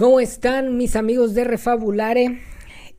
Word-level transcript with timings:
¿Cómo 0.00 0.18
están 0.18 0.78
mis 0.78 0.96
amigos 0.96 1.34
de 1.34 1.44
Refabulare? 1.44 2.40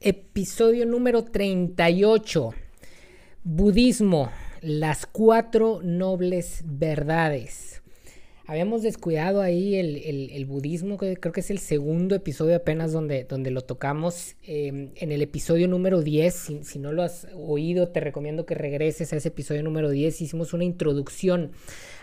Episodio 0.02 0.86
número 0.86 1.24
38. 1.24 2.54
Budismo, 3.44 4.30
las 4.62 5.08
cuatro 5.08 5.80
nobles 5.82 6.62
verdades. 6.64 7.81
Habíamos 8.52 8.82
descuidado 8.82 9.42
ahí 9.42 9.76
el, 9.76 10.46
budismo, 10.46 10.98
que 10.98 11.16
creo 11.16 11.32
que 11.32 11.40
es 11.40 11.50
el 11.52 11.60
segundo 11.60 12.16
episodio 12.16 12.58
apenas 12.58 12.92
donde, 12.92 13.24
donde 13.24 13.50
lo 13.50 13.62
tocamos. 13.62 14.36
Em, 14.44 14.90
en 14.96 15.14
el 15.14 15.22
episodio 15.22 15.70
número 15.70 16.02
10, 16.02 16.36
si, 16.36 16.64
si, 16.66 16.78
no 16.78 16.92
lo 16.92 17.02
has 17.02 17.30
oído, 17.34 17.88
te 17.88 18.02
recomiendo 18.02 18.46
que 18.46 18.54
regreses 18.54 19.14
a 19.14 19.16
ese 19.16 19.30
episodio 19.30 19.64
número 19.64 19.90
10. 19.90 20.20
Hicimos 20.20 20.52
una 20.52 20.66
introducción 20.66 21.52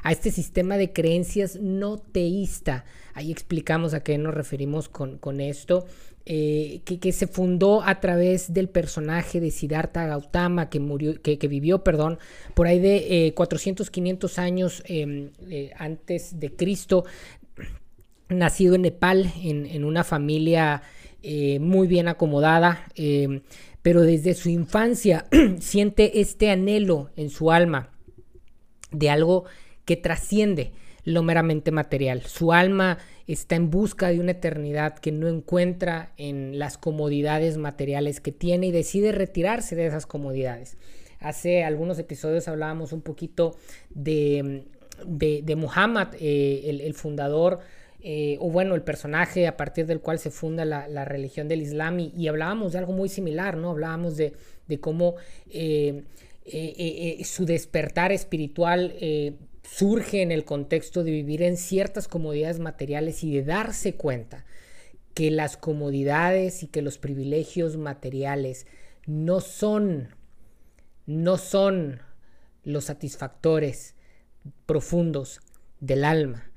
a 0.02 0.10
este 0.10 0.30
sistema 0.30 0.78
de 0.78 0.90
creencias 0.90 1.56
no 1.56 1.98
teísta. 1.98 2.86
Ahí 3.12 3.30
explicamos 3.30 3.92
a 3.92 4.02
qué 4.02 4.16
nos 4.16 4.32
referimos 4.32 4.88
con, 4.88 5.18
con 5.18 5.42
esto. 5.42 5.84
Eh, 6.30 6.82
que, 6.84 7.10
se 7.12 7.26
fundó 7.26 7.82
a 7.82 8.00
través 8.00 8.52
del 8.52 8.68
personaje 8.68 9.40
de 9.40 9.50
Siddhartha 9.50 10.06
Gautama, 10.06 10.68
que, 10.68 10.78
murió, 10.78 11.22
que, 11.22 11.38
vivió 11.48 11.82
perdón, 11.82 12.18
por 12.52 12.66
ahí 12.66 12.78
de 12.78 13.32
400, 13.34 13.86
eh, 13.86 13.90
500 13.90 14.38
años 14.38 14.82
em, 14.84 15.30
eh, 15.48 15.70
antes 15.78 16.38
de 16.38 16.54
Cristo, 16.54 17.06
nacido 18.28 18.74
en 18.74 18.82
Nepal, 18.82 19.32
en, 19.42 19.84
una 19.86 20.04
familia 20.04 20.82
muy 21.60 21.88
bien 21.88 22.08
acomodada, 22.08 22.86
em, 22.94 23.40
pero 23.80 24.02
desde 24.02 24.34
su 24.34 24.50
infancia 24.50 25.24
siente 25.60 26.20
este 26.20 26.50
anhelo 26.50 27.08
en 27.16 27.30
su 27.30 27.50
alma 27.50 27.88
de 28.90 29.08
algo 29.08 29.44
que 29.86 29.96
trasciende 29.96 30.72
lo 31.04 31.22
meramente 31.22 31.70
material. 31.70 32.20
Su 32.26 32.52
alma 32.52 32.98
está 33.28 33.56
en 33.56 33.70
busca 33.70 34.08
de 34.08 34.20
una 34.20 34.32
eternidad 34.32 34.98
que 34.98 35.12
no 35.12 35.28
encuentra 35.28 36.12
en 36.16 36.58
las 36.58 36.78
comodidades 36.78 37.58
materiales 37.58 38.20
que 38.20 38.32
tiene 38.32 38.68
y 38.68 38.72
decide 38.72 39.12
retirarse 39.12 39.76
de 39.76 39.86
esas 39.86 40.06
comodidades. 40.06 40.78
Hace 41.20 41.62
algunos 41.62 41.98
episodios 41.98 42.48
hablábamos 42.48 42.92
un 42.92 43.02
poquito 43.02 43.56
de, 43.90 44.64
de, 45.06 45.56
Muhammad, 45.56 46.14
eh, 46.18 46.80
el, 46.84 46.94
fundador, 46.94 47.58
eh, 48.00 48.38
o 48.40 48.50
bueno, 48.50 48.74
el 48.74 48.82
personaje 48.82 49.46
a 49.46 49.56
partir 49.56 49.84
del 49.86 50.00
cual 50.00 50.18
se 50.18 50.30
funda 50.30 50.64
la, 50.64 51.04
religión 51.04 51.48
del 51.48 51.60
Islam, 51.60 51.98
y, 52.00 52.28
hablábamos 52.28 52.72
de 52.72 52.78
algo 52.78 52.94
muy 52.94 53.10
similar, 53.10 53.58
¿no? 53.58 53.70
Hablábamos 53.70 54.16
de, 54.16 54.32
cómo 54.80 55.16
eh, 55.50 56.02
su 57.24 57.44
despertar 57.44 58.10
espiritual 58.12 58.94
surge 59.70 60.22
en 60.22 60.32
el 60.32 60.44
contexto 60.44 61.04
de 61.04 61.10
vivir 61.10 61.42
en 61.42 61.56
ciertas 61.56 62.08
comodidades 62.08 62.58
materiales 62.58 63.22
y 63.22 63.32
de 63.32 63.44
darse 63.44 63.94
cuenta 63.94 64.44
que 65.14 65.30
las 65.30 65.56
comodidades 65.56 66.62
y 66.62 66.68
que 66.68 66.82
los 66.82 66.98
privilegios 66.98 67.76
materiales 67.76 68.66
no 69.06 69.40
son, 69.40 70.08
no 71.06 71.36
son 71.36 72.00
los 72.64 72.84
satisfactores 72.84 73.94
profundos 74.66 75.40
del 75.80 76.04
alma. 76.04 76.50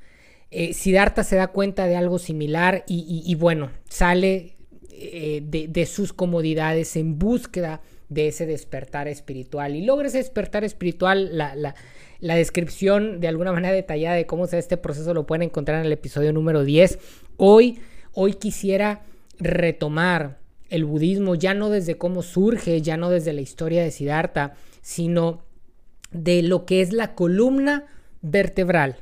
Eh, 0.49 0.73
Siddhartha 0.73 1.23
se 1.23 1.37
da 1.37 1.47
cuenta 1.47 1.87
de 1.87 1.95
algo 1.95 2.19
similar 2.19 2.83
y, 2.87 3.35
bueno, 3.35 3.71
sale 3.89 4.57
eh, 4.91 5.41
de, 5.43 5.67
de, 5.67 5.85
sus 5.85 6.11
comodidades 6.13 6.95
en 6.97 7.17
búsqueda 7.17 7.81
de 8.11 8.27
ese 8.27 8.45
despertar 8.45 9.07
espiritual. 9.07 9.73
Y 9.73 9.85
logra 9.85 10.09
ese 10.09 10.17
despertar 10.17 10.65
espiritual, 10.65 11.29
la, 11.31 11.55
la, 11.55 11.75
la 12.19 12.35
descripción 12.35 13.21
de 13.21 13.29
alguna 13.29 13.53
manera 13.53 13.73
detallada 13.73 14.17
de 14.17 14.25
cómo 14.25 14.47
se 14.47 14.59
este 14.59 14.75
proceso 14.75 15.13
lo 15.13 15.25
pueden 15.25 15.43
encontrar 15.43 15.79
en 15.79 15.85
el 15.85 15.93
episodio 15.93 16.33
número 16.33 16.65
10. 16.65 16.99
Hoy, 17.37 17.79
hoy 18.13 18.33
quisiera 18.33 19.01
retomar 19.39 20.39
el 20.69 20.83
budismo 20.83 21.35
ya 21.35 21.53
no 21.53 21.69
desde 21.69 21.97
cómo 21.97 22.21
surge, 22.21 22.81
ya 22.81 22.97
no 22.97 23.09
desde 23.09 23.31
la 23.31 23.41
historia 23.41 23.81
de 23.81 23.91
Siddhartha, 23.91 24.55
sino 24.81 25.45
de 26.11 26.43
lo 26.43 26.65
que 26.65 26.81
es 26.81 26.91
la 26.91 27.15
columna 27.15 27.85
vertebral 28.21 28.97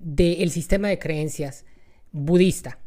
del 0.00 0.50
sistema 0.50 0.88
de 0.88 0.98
creencias 0.98 1.64
budista. 2.10 2.80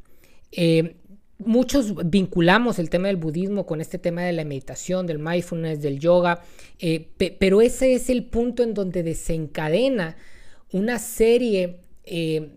Eh, 0.51 0.97
Muchos 1.45 1.95
vinculamos 2.09 2.79
el 2.79 2.89
tema 2.89 3.07
del 3.07 3.15
budismo 3.15 3.65
con 3.65 3.79
este 3.79 3.97
tema 3.97 4.23
de 4.23 4.33
la 4.33 4.43
meditación, 4.43 5.07
del 5.07 5.19
mindfulness, 5.19 5.81
del 5.81 5.97
yoga, 5.97 6.41
eh, 6.79 7.07
pero 7.39 7.61
ese 7.61 7.93
es 7.93 8.09
el 8.09 8.25
punto 8.25 8.61
en 8.61 8.73
donde 8.73 9.03
desencadena 9.03 10.17
una 10.73 10.99
serie 10.99 11.77
eh, 12.03 12.49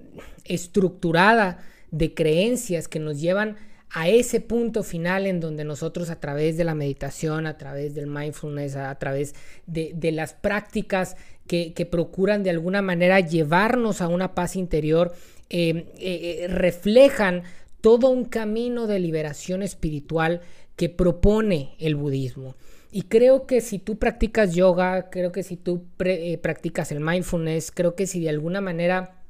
estructurada 0.44 1.62
de 1.92 2.12
creencias 2.12 2.88
que 2.88 2.98
nos 2.98 3.20
llevan 3.20 3.56
a 3.88 4.08
ese 4.08 4.40
punto 4.40 4.82
final 4.82 5.26
en 5.26 5.38
donde 5.38 5.62
nosotros 5.62 6.10
a 6.10 6.18
través 6.18 6.56
de 6.56 6.64
la 6.64 6.74
meditación, 6.74 7.46
a 7.46 7.56
través 7.58 7.94
del 7.94 8.08
mindfulness, 8.08 8.74
a, 8.74 8.98
través 8.98 9.36
de, 9.66 10.10
las 10.10 10.34
prácticas 10.34 11.14
que, 11.46 11.88
procuran 11.88 12.42
de 12.42 12.50
alguna 12.50 12.82
manera 12.82 13.20
llevarnos 13.20 14.00
a 14.00 14.08
una 14.08 14.34
paz 14.34 14.56
interior, 14.56 15.12
eh, 15.50 16.46
reflejan 16.48 17.42
todo 17.82 18.08
un 18.08 18.24
camino 18.24 18.86
de 18.86 18.98
liberación 18.98 19.62
espiritual 19.62 20.40
que 20.76 20.88
propone 20.88 21.74
el 21.78 21.96
budismo. 21.96 22.54
Y 22.90 23.02
creo 23.02 23.46
que 23.46 23.60
si 23.60 23.78
tú 23.78 23.98
practicas 23.98 24.54
yoga, 24.54 25.10
creo 25.10 25.32
que 25.32 25.42
si 25.42 25.56
tú 25.56 25.84
eh, 26.04 26.38
practicas 26.38 26.92
el 26.92 27.00
mindfulness, 27.00 27.70
creo 27.70 27.94
que 27.94 28.06
si 28.06 28.20
de 28.20 28.30
alguna 28.30 28.60
manera 28.60 29.22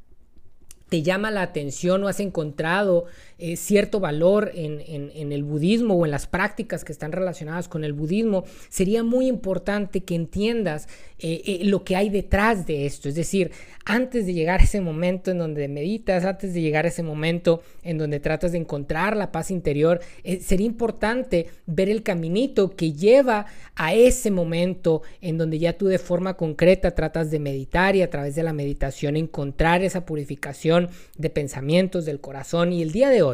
te 0.88 1.02
llama 1.02 1.30
la 1.30 1.42
atención 1.42 2.04
o 2.04 2.08
has 2.08 2.20
encontrado 2.20 3.06
eh, 3.44 3.56
cierto 3.56 3.98
valor 3.98 4.52
en, 4.54 5.32
el 5.32 5.42
budismo 5.42 5.94
o 5.94 6.04
en 6.04 6.12
las 6.12 6.28
prácticas 6.28 6.84
que 6.84 6.92
están 6.92 7.10
relacionadas 7.10 7.66
con 7.66 7.82
el 7.82 7.92
budismo, 7.92 8.44
sería 8.68 9.02
muy 9.02 9.26
importante 9.26 10.02
que 10.04 10.14
entiendas 10.14 10.86
eh, 11.18 11.62
lo 11.64 11.82
que 11.82 11.96
hay 11.96 12.08
detrás 12.08 12.66
de 12.68 12.86
esto. 12.86 13.08
Es 13.08 13.16
decir, 13.16 13.50
antes 13.84 14.26
de 14.26 14.34
llegar 14.34 14.60
a 14.60 14.64
ese 14.64 14.80
momento 14.80 15.32
en 15.32 15.38
donde 15.38 15.66
meditas, 15.66 16.24
antes 16.24 16.54
de 16.54 16.60
llegar 16.60 16.84
a 16.84 16.88
ese 16.88 17.02
momento 17.02 17.62
en 17.82 17.98
donde 17.98 18.20
tratas 18.20 18.52
de 18.52 18.58
encontrar 18.58 19.16
la 19.16 19.32
paz 19.32 19.50
interior, 19.50 20.00
eh, 20.22 20.38
sería 20.40 20.66
importante 20.66 21.48
ver 21.66 21.88
el 21.88 22.04
caminito 22.04 22.76
que 22.76 22.92
lleva 22.92 23.46
a 23.74 23.92
ese 23.92 24.30
momento 24.30 25.02
en 25.20 25.36
donde 25.36 25.58
ya 25.58 25.72
tú 25.72 25.86
de 25.86 25.98
forma 25.98 26.34
concreta 26.34 26.94
tratas 26.94 27.30
de 27.30 27.40
meditar 27.40 27.96
y 27.96 28.02
a 28.02 28.10
través 28.10 28.36
de 28.36 28.44
la 28.44 28.52
meditación 28.52 29.16
encontrar 29.16 29.82
esa 29.82 30.06
purificación 30.06 30.90
de 31.18 31.30
pensamientos 31.30 32.04
del 32.04 32.20
corazón. 32.20 32.72
Y 32.72 32.82
el 32.82 32.92
día 32.92 33.10
de 33.10 33.22
hoy 33.22 33.31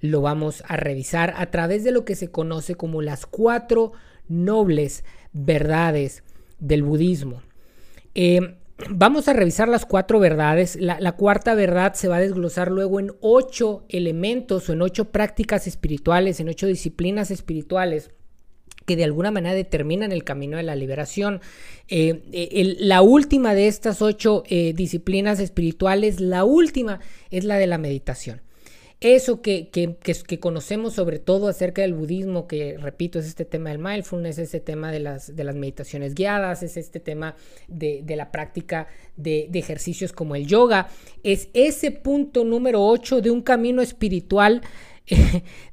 lo 0.00 0.20
vamos 0.20 0.62
a 0.66 0.76
revisar 0.76 1.34
a 1.36 1.50
través 1.50 1.84
de 1.84 1.92
lo 1.92 2.04
que 2.04 2.16
se 2.16 2.30
conoce 2.30 2.74
como 2.74 3.02
las 3.02 3.26
cuatro 3.26 3.92
nobles 4.28 5.04
verdades 5.32 6.22
del 6.58 6.82
budismo. 6.82 7.42
Eh, 8.14 8.58
Vamos 8.88 9.26
a 9.26 9.32
revisar 9.32 9.68
las 9.68 9.84
cuatro 9.84 10.20
verdades. 10.20 10.76
La, 10.76 11.12
cuarta 11.12 11.54
verdad 11.54 11.94
se 11.94 12.06
va 12.06 12.16
a 12.16 12.20
desglosar 12.20 12.70
luego 12.70 13.00
en 13.00 13.12
ocho 13.20 13.84
elementos 13.88 14.68
o 14.68 14.72
en 14.72 14.82
ocho 14.82 15.06
prácticas 15.06 15.66
espirituales, 15.66 16.38
en 16.38 16.48
ocho 16.48 16.68
disciplinas 16.68 17.32
espirituales 17.32 18.10
que 18.86 18.96
de 18.96 19.04
alguna 19.04 19.32
manera 19.32 19.54
determinan 19.54 20.12
el 20.12 20.22
camino 20.22 20.56
de 20.56 20.62
la 20.62 20.76
liberación. 20.76 21.40
Eh, 21.88 22.22
eh, 22.32 22.76
la 22.78 23.02
última 23.02 23.52
de 23.52 23.66
estas 23.66 24.00
ocho 24.00 24.44
disciplinas 24.48 25.40
espirituales, 25.40 26.20
la 26.20 26.44
última 26.44 27.00
es 27.30 27.44
la 27.44 27.56
de 27.56 27.66
la 27.66 27.78
meditación. 27.78 28.42
Eso 29.00 29.42
que, 29.42 29.68
que, 29.68 30.40
conocemos 30.40 30.94
sobre 30.94 31.20
todo 31.20 31.46
acerca 31.46 31.82
del 31.82 31.94
budismo, 31.94 32.48
que 32.48 32.76
repito, 32.78 33.20
es 33.20 33.26
este 33.26 33.44
tema 33.44 33.70
del 33.70 33.78
mindfulness, 33.78 34.38
es 34.38 34.46
este 34.46 34.58
tema 34.58 34.90
de 34.90 34.98
las, 34.98 35.36
de 35.36 35.44
las 35.44 35.54
meditaciones 35.54 36.16
guiadas, 36.16 36.64
es 36.64 36.76
este 36.76 36.98
tema 36.98 37.36
de, 37.68 38.02
la 38.16 38.32
práctica 38.32 38.88
de, 39.16 39.48
ejercicios 39.54 40.12
como 40.12 40.34
el 40.34 40.48
yoga, 40.48 40.88
es 41.22 41.48
ese 41.54 41.92
punto 41.92 42.44
número 42.44 42.84
8 42.84 43.20
de 43.20 43.30
un 43.30 43.40
camino 43.40 43.82
espiritual 43.82 44.62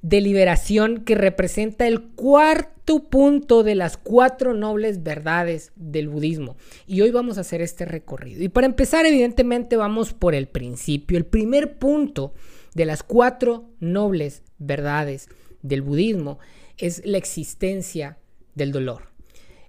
de 0.03 0.21
liberación 0.21 1.03
que 1.03 1.15
representa 1.15 1.87
el 1.87 2.03
cuarto 2.03 2.75
punto 3.09 3.63
de 3.63 3.73
las 3.73 3.97
cuatro 3.97 4.53
nobles 4.53 5.01
verdades 5.01 5.71
del 5.75 6.09
budismo. 6.09 6.57
Y 6.85 7.01
hoy 7.01 7.09
vamos 7.09 7.39
a 7.39 7.41
hacer 7.41 7.63
este 7.63 7.85
recorrido. 7.85 8.43
Y 8.43 8.49
para 8.49 8.67
empezar, 8.67 9.07
evidentemente, 9.07 9.75
vamos 9.77 10.13
por 10.13 10.35
el 10.35 10.47
principio. 10.47 11.17
El 11.17 11.25
primer 11.25 11.79
punto 11.79 12.33
de 12.75 12.85
las 12.85 13.01
cuatro 13.01 13.65
nobles 13.79 14.43
verdades 14.59 15.29
del 15.63 15.81
budismo 15.81 16.37
es 16.77 17.03
la 17.05 17.17
existencia 17.17 18.19
del 18.53 18.71
dolor. 18.71 19.09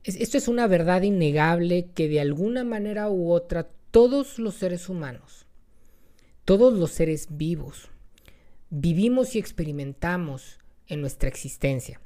esto 0.05 0.37
es 0.37 0.47
una 0.49 0.67
verdad 0.67 1.03
innegable 1.03 1.89
que 1.95 2.09
de 2.09 2.21
alguna 2.21 2.63
manera 2.63 3.09
u 3.09 3.33
otra 3.33 3.69
todos 3.91 4.39
los 4.39 4.57
seres 4.57 4.89
humanos, 4.89 5.47
todos 6.45 6.75
los 6.75 6.91
seres 6.91 7.29
vivos, 7.31 7.89
vivimos 8.71 9.35
y 9.35 9.39
experimentamos 9.39 10.59
en 10.89 11.01
nuestra 11.01 11.29
existencia. 11.29 12.01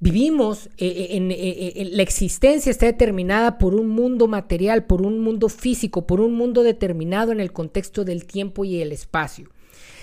Vivimos, 0.00 0.66
eh, 0.76 0.86
eh, 0.86 1.16
en, 1.16 1.30
eh, 1.32 1.90
la 1.92 2.02
existencia 2.02 2.70
está 2.70 2.86
determinada 2.86 3.58
por 3.58 3.74
un 3.74 3.88
mundo 3.88 4.28
material, 4.28 4.86
por 4.86 5.02
un 5.02 5.18
mundo 5.20 5.48
físico, 5.48 6.06
por 6.06 6.20
un 6.20 6.34
mundo 6.34 6.62
determinado 6.62 7.32
en 7.32 7.40
el 7.40 7.52
contexto 7.52 8.04
del 8.04 8.24
tiempo 8.24 8.64
y 8.64 8.80
el 8.80 8.92
espacio. 8.92 9.50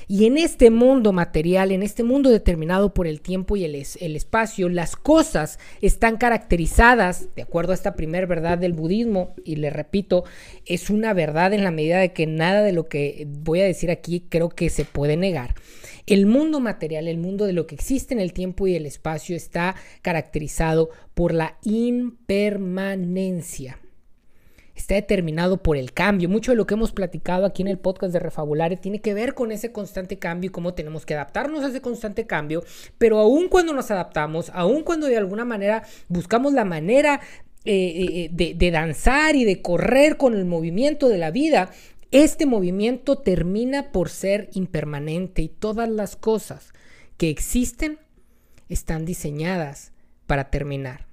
Y 0.07 0.25
en 0.25 0.37
este 0.37 0.69
mundo 0.69 1.13
material, 1.13 1.71
en 1.71 1.81
este 1.81 2.03
mundo 2.03 2.29
determinado 2.29 2.93
por 2.93 3.07
el 3.07 3.21
tiempo 3.21 3.57
y 3.57 3.63
el, 3.63 3.73
espacio, 3.73 4.69
las 4.69 4.95
cosas 4.95 5.57
están 5.81 6.17
caracterizadas, 6.17 7.33
de 7.35 7.41
acuerdo 7.41 7.71
a 7.71 7.75
esta 7.75 7.95
primera 7.95 8.27
verdad 8.27 8.59
del 8.59 8.73
budismo, 8.73 9.33
y 9.43 9.55
le 9.55 9.71
repito, 9.71 10.23
es 10.65 10.91
una 10.91 11.13
verdad 11.13 11.53
en 11.53 11.63
la 11.63 11.71
medida 11.71 11.99
de 11.99 12.13
que 12.13 12.27
nada 12.27 12.61
de 12.61 12.71
lo 12.71 12.87
que 12.87 13.27
voy 13.27 13.61
a 13.61 13.65
decir 13.65 13.89
aquí 13.89 14.27
creo 14.29 14.49
que 14.49 14.69
se 14.69 14.85
puede 14.85 15.17
negar. 15.17 15.55
El 16.05 16.27
mundo 16.27 16.59
material, 16.59 17.07
el 17.07 17.17
mundo 17.17 17.45
de 17.45 17.53
lo 17.53 17.65
que 17.65 17.73
existe 17.73 18.13
en 18.13 18.19
el 18.19 18.31
tiempo 18.31 18.67
y 18.67 18.75
el 18.75 18.85
espacio 18.85 19.35
está 19.35 19.75
caracterizado 20.03 20.91
por 21.15 21.33
la 21.33 21.57
impermanencia 21.63 23.79
está 24.75 24.95
determinado 24.95 25.57
por 25.57 25.77
el 25.77 25.93
cambio. 25.93 26.29
Mucho 26.29 26.51
de 26.51 26.57
lo 26.57 26.67
que 26.67 26.73
hemos 26.73 26.91
platicado 26.91 27.45
aquí 27.45 27.61
en 27.61 27.69
el 27.69 27.79
podcast 27.79 28.13
de 28.13 28.19
Refabulare 28.19 28.77
tiene 28.77 29.01
que 29.01 29.13
ver 29.13 29.33
con 29.33 29.51
ese 29.51 29.71
constante 29.71 30.19
cambio 30.19 30.49
y 30.49 30.51
cómo 30.51 30.73
tenemos 30.73 31.05
que 31.05 31.15
adaptarnos 31.15 31.63
a 31.63 31.69
ese 31.69 31.81
constante 31.81 32.27
cambio, 32.27 32.63
pero 32.97 33.19
aun 33.19 33.47
cuando 33.47 33.73
nos 33.73 33.89
adaptamos, 33.91 34.51
aun 34.53 34.83
cuando 34.83 35.07
de 35.07 35.17
alguna 35.17 35.45
manera 35.45 35.83
buscamos 36.07 36.53
la 36.53 36.65
manera 36.65 37.21
eh, 37.63 38.25
eh, 38.25 38.29
de, 38.31 38.53
de 38.53 38.71
danzar 38.71 39.35
y 39.35 39.45
de 39.45 39.61
correr 39.61 40.17
con 40.17 40.35
el 40.35 40.45
movimiento 40.45 41.09
de 41.09 41.17
la 41.17 41.31
vida, 41.31 41.71
este 42.11 42.45
movimiento 42.45 43.17
termina 43.17 43.91
por 43.91 44.09
ser 44.09 44.49
impermanente 44.53 45.41
y 45.41 45.49
todas 45.49 45.89
las 45.89 46.15
cosas 46.15 46.73
que 47.17 47.29
existen 47.29 47.97
están 48.69 49.05
diseñadas 49.05 49.93
para 50.27 50.49
terminar. 50.49 51.07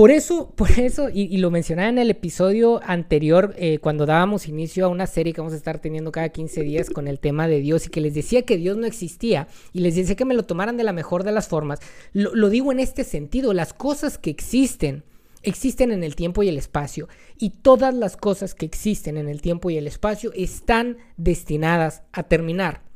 Por 0.00 0.10
eso, 0.10 0.50
por 0.56 0.70
eso, 0.70 1.10
y, 1.12 1.36
lo 1.36 1.50
mencionaba 1.50 1.90
en 1.90 1.98
el 1.98 2.08
episodio 2.08 2.80
anterior, 2.86 3.54
eh, 3.58 3.80
cuando 3.80 4.06
dábamos 4.06 4.48
inicio 4.48 4.86
a 4.86 4.88
una 4.88 5.06
serie 5.06 5.34
que 5.34 5.42
vamos 5.42 5.52
a 5.52 5.58
estar 5.58 5.78
teniendo 5.78 6.10
cada 6.10 6.30
15 6.30 6.62
días 6.62 6.88
con 6.88 7.06
el 7.06 7.20
tema 7.20 7.46
de 7.46 7.60
Dios 7.60 7.86
y 7.86 7.90
que 7.90 8.00
les 8.00 8.14
decía 8.14 8.40
que 8.40 8.56
Dios 8.56 8.78
no 8.78 8.86
existía 8.86 9.46
y 9.74 9.80
les 9.80 9.96
decía 9.96 10.16
que 10.16 10.24
me 10.24 10.32
lo 10.32 10.44
tomaran 10.44 10.78
de 10.78 10.84
la 10.84 10.94
mejor 10.94 11.22
de 11.22 11.32
las 11.32 11.48
formas, 11.48 11.80
lo, 12.14 12.34
lo 12.34 12.48
digo 12.48 12.72
en 12.72 12.80
este 12.80 13.04
sentido, 13.04 13.52
las 13.52 13.74
cosas 13.74 14.16
que 14.16 14.30
existen, 14.30 15.04
existen 15.42 15.92
en 15.92 16.02
el 16.02 16.16
tiempo 16.16 16.42
y 16.42 16.48
el 16.48 16.56
espacio 16.56 17.06
y 17.36 17.50
todas 17.50 17.92
las 17.92 18.16
cosas 18.16 18.54
que 18.54 18.64
existen 18.64 19.18
en 19.18 19.28
el 19.28 19.42
tiempo 19.42 19.68
y 19.68 19.76
el 19.76 19.86
espacio 19.86 20.32
están 20.32 20.96
destinadas 21.18 22.04
a 22.12 22.22
terminar. 22.22 22.89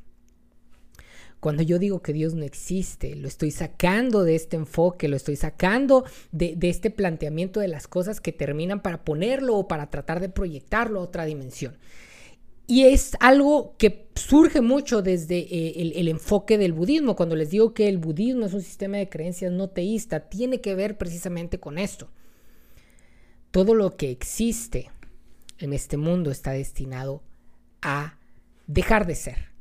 Cuando 1.44 1.62
yo 1.62 1.78
digo 1.78 2.00
que 2.00 2.14
Dios 2.14 2.32
no 2.32 2.42
existe, 2.42 3.16
lo 3.16 3.28
estoy 3.28 3.50
sacando 3.50 4.24
de 4.24 4.34
este 4.34 4.56
enfoque, 4.56 5.08
lo 5.08 5.16
estoy 5.16 5.36
sacando 5.36 6.06
de, 6.32 6.56
este 6.62 6.88
planteamiento 6.88 7.60
de 7.60 7.68
las 7.68 7.86
cosas 7.86 8.22
que 8.22 8.32
terminan 8.32 8.80
para 8.80 9.04
ponerlo 9.04 9.54
o 9.58 9.68
para 9.68 9.90
tratar 9.90 10.20
de 10.20 10.30
proyectarlo 10.30 11.00
a 11.00 11.02
otra 11.02 11.26
dimensión. 11.26 11.76
Y 12.66 12.84
es 12.84 13.14
algo 13.20 13.74
que 13.76 14.06
surge 14.14 14.62
mucho 14.62 15.02
desde 15.02 15.36
eh, 15.36 15.82
el, 15.82 15.92
el, 15.96 16.08
enfoque 16.08 16.56
del 16.56 16.72
budismo. 16.72 17.14
Cuando 17.14 17.36
les 17.36 17.50
digo 17.50 17.74
que 17.74 17.90
el 17.90 17.98
budismo 17.98 18.46
es 18.46 18.54
un 18.54 18.62
sistema 18.62 18.96
de 18.96 19.10
creencias 19.10 19.52
no 19.52 19.68
teísta, 19.68 20.20
tiene 20.30 20.62
que 20.62 20.74
ver 20.74 20.96
precisamente 20.96 21.60
con 21.60 21.76
esto. 21.76 22.08
Todo 23.50 23.74
lo 23.74 23.98
que 23.98 24.10
existe 24.10 24.90
en 25.58 25.74
este 25.74 25.98
mundo 25.98 26.30
está 26.30 26.52
destinado 26.52 27.22
a 27.82 28.18
dejar 28.66 29.06
de 29.06 29.14
ser. 29.14 29.53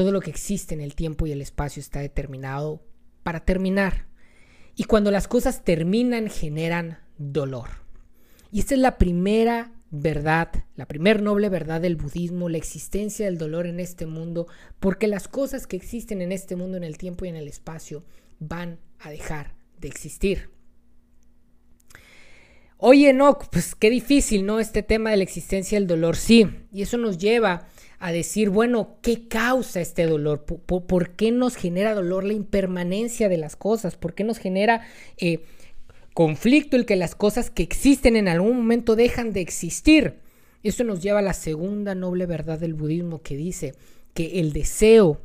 Todo 0.00 0.12
lo 0.12 0.22
que 0.22 0.30
existe 0.30 0.72
en 0.72 0.80
el 0.80 0.94
tiempo 0.94 1.26
y 1.26 1.32
el 1.32 1.42
espacio 1.42 1.78
está 1.78 2.00
determinado 2.00 2.82
para 3.22 3.44
terminar. 3.44 4.06
Y 4.74 4.84
cuando 4.84 5.10
las 5.10 5.28
cosas 5.28 5.62
terminan, 5.62 6.30
generan 6.30 7.00
dolor. 7.18 7.68
Y 8.50 8.60
esta 8.60 8.72
es 8.72 8.80
la 8.80 8.96
primera 8.96 9.74
verdad, 9.90 10.64
la 10.74 10.86
primera 10.86 11.20
noble 11.20 11.50
verdad 11.50 11.82
del 11.82 11.96
budismo, 11.96 12.48
la 12.48 12.56
existencia 12.56 13.26
del 13.26 13.36
dolor 13.36 13.66
en 13.66 13.78
este 13.78 14.06
mundo, 14.06 14.46
porque 14.78 15.06
las 15.06 15.28
cosas 15.28 15.66
que 15.66 15.76
existen 15.76 16.22
en 16.22 16.32
este 16.32 16.56
mundo, 16.56 16.78
en 16.78 16.84
el 16.84 16.96
tiempo 16.96 17.26
y 17.26 17.28
en 17.28 17.36
el 17.36 17.46
espacio, 17.46 18.02
van 18.38 18.78
a 19.00 19.10
dejar 19.10 19.52
de 19.80 19.88
existir. 19.88 20.48
Oye, 22.78 23.12
no, 23.12 23.38
pues 23.52 23.74
qué 23.74 23.90
difícil, 23.90 24.46
¿no? 24.46 24.60
Este 24.60 24.82
tema 24.82 25.10
de 25.10 25.18
la 25.18 25.24
existencia 25.24 25.78
del 25.78 25.86
dolor, 25.86 26.16
sí. 26.16 26.48
Y 26.72 26.80
eso 26.80 26.96
nos 26.96 27.18
lleva 27.18 27.68
a 28.00 28.12
decir, 28.12 28.48
bueno, 28.48 28.96
¿qué 29.02 29.28
causa 29.28 29.82
este 29.82 30.06
dolor? 30.06 30.44
¿Por, 30.44 31.10
qué 31.10 31.30
nos 31.30 31.54
genera 31.54 31.94
dolor 31.94 32.24
la 32.24 32.32
impermanencia 32.32 33.28
de 33.28 33.36
las 33.36 33.56
cosas? 33.56 33.96
¿Por 33.96 34.14
qué 34.14 34.24
nos 34.24 34.38
genera 34.38 34.86
eh, 35.18 35.44
conflicto 36.14 36.76
el 36.76 36.86
que 36.86 36.96
las 36.96 37.14
cosas 37.14 37.50
que 37.50 37.62
existen 37.62 38.16
en 38.16 38.26
algún 38.26 38.56
momento 38.56 38.96
dejan 38.96 39.34
de 39.34 39.42
existir? 39.42 40.14
Eso 40.62 40.82
nos 40.82 41.02
lleva 41.02 41.18
a 41.18 41.22
la 41.22 41.34
segunda 41.34 41.94
noble 41.94 42.24
verdad 42.24 42.58
del 42.58 42.72
budismo 42.72 43.20
que 43.20 43.36
dice 43.36 43.74
que 44.14 44.40
el 44.40 44.54
deseo 44.54 45.20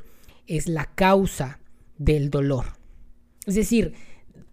es 0.46 0.68
la 0.68 0.84
causa 0.84 1.60
del 1.96 2.28
dolor. 2.28 2.66
Es 3.46 3.54
decir, 3.54 3.94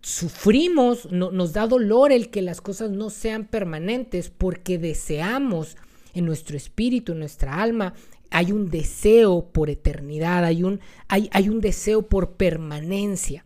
sufrimos, 0.02 1.12
nos 1.12 1.52
da 1.52 1.68
dolor 1.68 2.14
el 2.14 2.30
que 2.30 2.42
las 2.42 2.62
cosas 2.62 2.90
no 2.90 3.10
sean 3.10 3.48
permanentes 3.48 4.30
porque 4.30 4.78
deseamos 4.78 5.76
en 6.14 6.26
nuestro 6.26 6.58
espíritu, 6.58 7.12
en 7.12 7.20
nuestra 7.20 7.62
alma, 7.62 7.94
hay 8.30 8.52
un 8.52 8.70
deseo 8.70 9.50
por 9.52 9.70
eternidad, 9.70 10.44
hay 10.44 10.64
un, 10.64 10.80
hay, 11.08 11.30
hay 11.32 11.50
un 11.50 11.62
deseo 11.62 12.04
por 12.04 12.32
permanencia. 12.32 13.46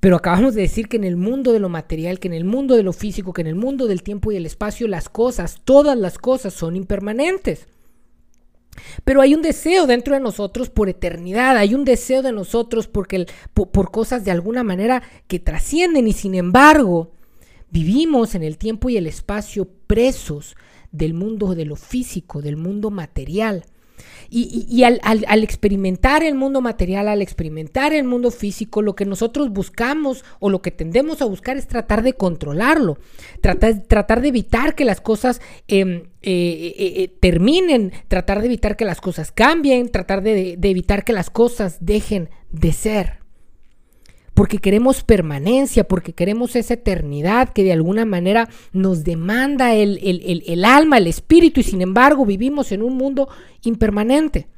Pero 0.00 0.16
acabamos 0.16 0.54
de 0.54 0.62
decir 0.62 0.88
que 0.88 0.96
en 0.96 1.04
el 1.04 1.16
mundo 1.16 1.52
de 1.52 1.60
lo 1.60 1.68
material, 1.68 2.18
que 2.18 2.28
en 2.28 2.34
el 2.34 2.44
mundo 2.44 2.74
de 2.74 2.82
lo 2.82 2.92
físico, 2.92 3.32
que 3.32 3.42
en 3.42 3.46
el 3.46 3.54
mundo 3.54 3.86
del 3.86 4.02
tiempo 4.02 4.32
y 4.32 4.36
el 4.36 4.46
espacio, 4.46 4.88
las 4.88 5.08
cosas, 5.08 5.60
todas 5.64 5.96
las 5.96 6.18
cosas 6.18 6.54
son 6.54 6.74
impermanentes. 6.76 7.68
Pero 9.04 9.20
hay 9.20 9.34
un 9.34 9.42
deseo 9.42 9.86
dentro 9.86 10.14
de 10.14 10.20
nosotros 10.20 10.70
por 10.70 10.88
eternidad, 10.88 11.56
hay 11.56 11.74
un 11.74 11.84
deseo 11.84 12.22
de 12.22 12.32
nosotros 12.32 12.88
porque, 12.88 13.26
por 13.52 13.90
cosas 13.90 14.24
de 14.24 14.30
alguna 14.30 14.62
manera 14.62 15.02
que 15.28 15.38
trascienden 15.38 16.08
y 16.08 16.12
sin 16.12 16.34
embargo 16.34 17.12
vivimos 17.70 18.34
en 18.34 18.42
el 18.42 18.58
tiempo 18.58 18.90
y 18.90 18.96
el 18.96 19.06
espacio 19.06 19.68
presos 19.86 20.56
del 20.92 21.14
mundo 21.14 21.54
de 21.54 21.64
lo 21.64 21.76
físico, 21.76 22.42
del 22.42 22.56
mundo 22.56 22.90
material. 22.90 23.64
Y, 24.34 24.82
al, 24.84 25.44
experimentar 25.44 26.22
el 26.22 26.34
mundo 26.34 26.62
material, 26.62 27.06
al 27.08 27.20
experimentar 27.20 27.92
el 27.92 28.04
mundo 28.04 28.30
físico, 28.30 28.80
lo 28.80 28.94
que 28.94 29.04
nosotros 29.04 29.50
buscamos 29.50 30.24
o 30.40 30.48
lo 30.48 30.62
que 30.62 30.70
tendemos 30.70 31.20
a 31.20 31.26
buscar 31.26 31.58
es 31.58 31.68
tratar 31.68 32.02
de 32.02 32.14
controlarlo, 32.14 32.98
tratar, 33.42 33.82
tratar 33.82 34.22
de 34.22 34.28
evitar 34.28 34.74
que 34.74 34.86
las 34.86 35.02
cosas 35.02 35.42
em, 35.68 36.04
eh, 36.22 36.22
eh, 36.22 36.74
eh, 36.78 37.14
terminen, 37.20 37.92
tratar 38.08 38.40
de 38.40 38.46
evitar 38.46 38.78
que 38.78 38.86
las 38.86 39.02
cosas 39.02 39.32
cambien, 39.32 39.90
tratar 39.90 40.22
de 40.22 40.58
evitar 40.62 41.04
que 41.04 41.12
las 41.12 41.28
cosas 41.28 41.76
dejen 41.84 42.30
de 42.50 42.72
ser 42.72 43.21
porque 44.34 44.58
queremos 44.58 45.04
permanencia, 45.04 45.84
porque 45.84 46.14
queremos 46.14 46.56
esa 46.56 46.74
eternidad 46.74 47.50
que 47.50 47.64
de 47.64 47.72
alguna 47.72 48.04
manera 48.04 48.48
nos 48.72 49.04
demanda 49.04 49.74
el, 49.74 50.64
alma, 50.64 50.98
el 50.98 51.06
espíritu, 51.06 51.60
y 51.60 51.64
sin 51.64 51.82
embargo 51.82 52.24
vivimos 52.24 52.72
en 52.72 52.82
un 52.82 52.96
mundo 52.96 53.28
impermanente. 53.62 54.48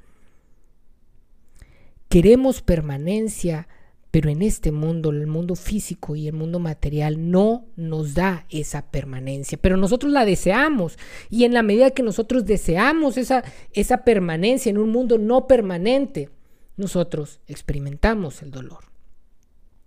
Queremos 2.09 2.63
permanencia, 2.63 3.67
pero 4.13 4.31
en 4.31 4.43
este 4.43 4.71
mundo, 4.71 5.11
el 5.11 5.27
mundo 5.27 5.57
físico 5.57 6.15
y 6.15 6.29
el 6.29 6.35
mundo 6.35 6.61
material, 6.61 7.33
no 7.33 7.67
nos 7.75 8.15
da 8.15 8.47
esa 8.51 8.83
permanencia, 8.83 9.59
pero 9.61 9.77
nosotros 9.77 10.13
la 10.13 10.25
deseamos. 10.25 10.97
Y 11.31 11.43
en 11.43 11.53
la 11.53 11.65
medida 11.65 11.91
que 11.91 12.05
nosotros 12.05 12.45
deseamos 12.45 13.17
esa, 13.17 14.05
permanencia 14.05 14.71
en 14.71 14.79
un 14.79 14.91
mundo 14.91 15.19
no 15.19 15.49
permanente, 15.49 16.31
nosotros 16.77 17.41
experimentamos 17.49 18.41
el 18.43 18.53
dolor. 18.53 18.94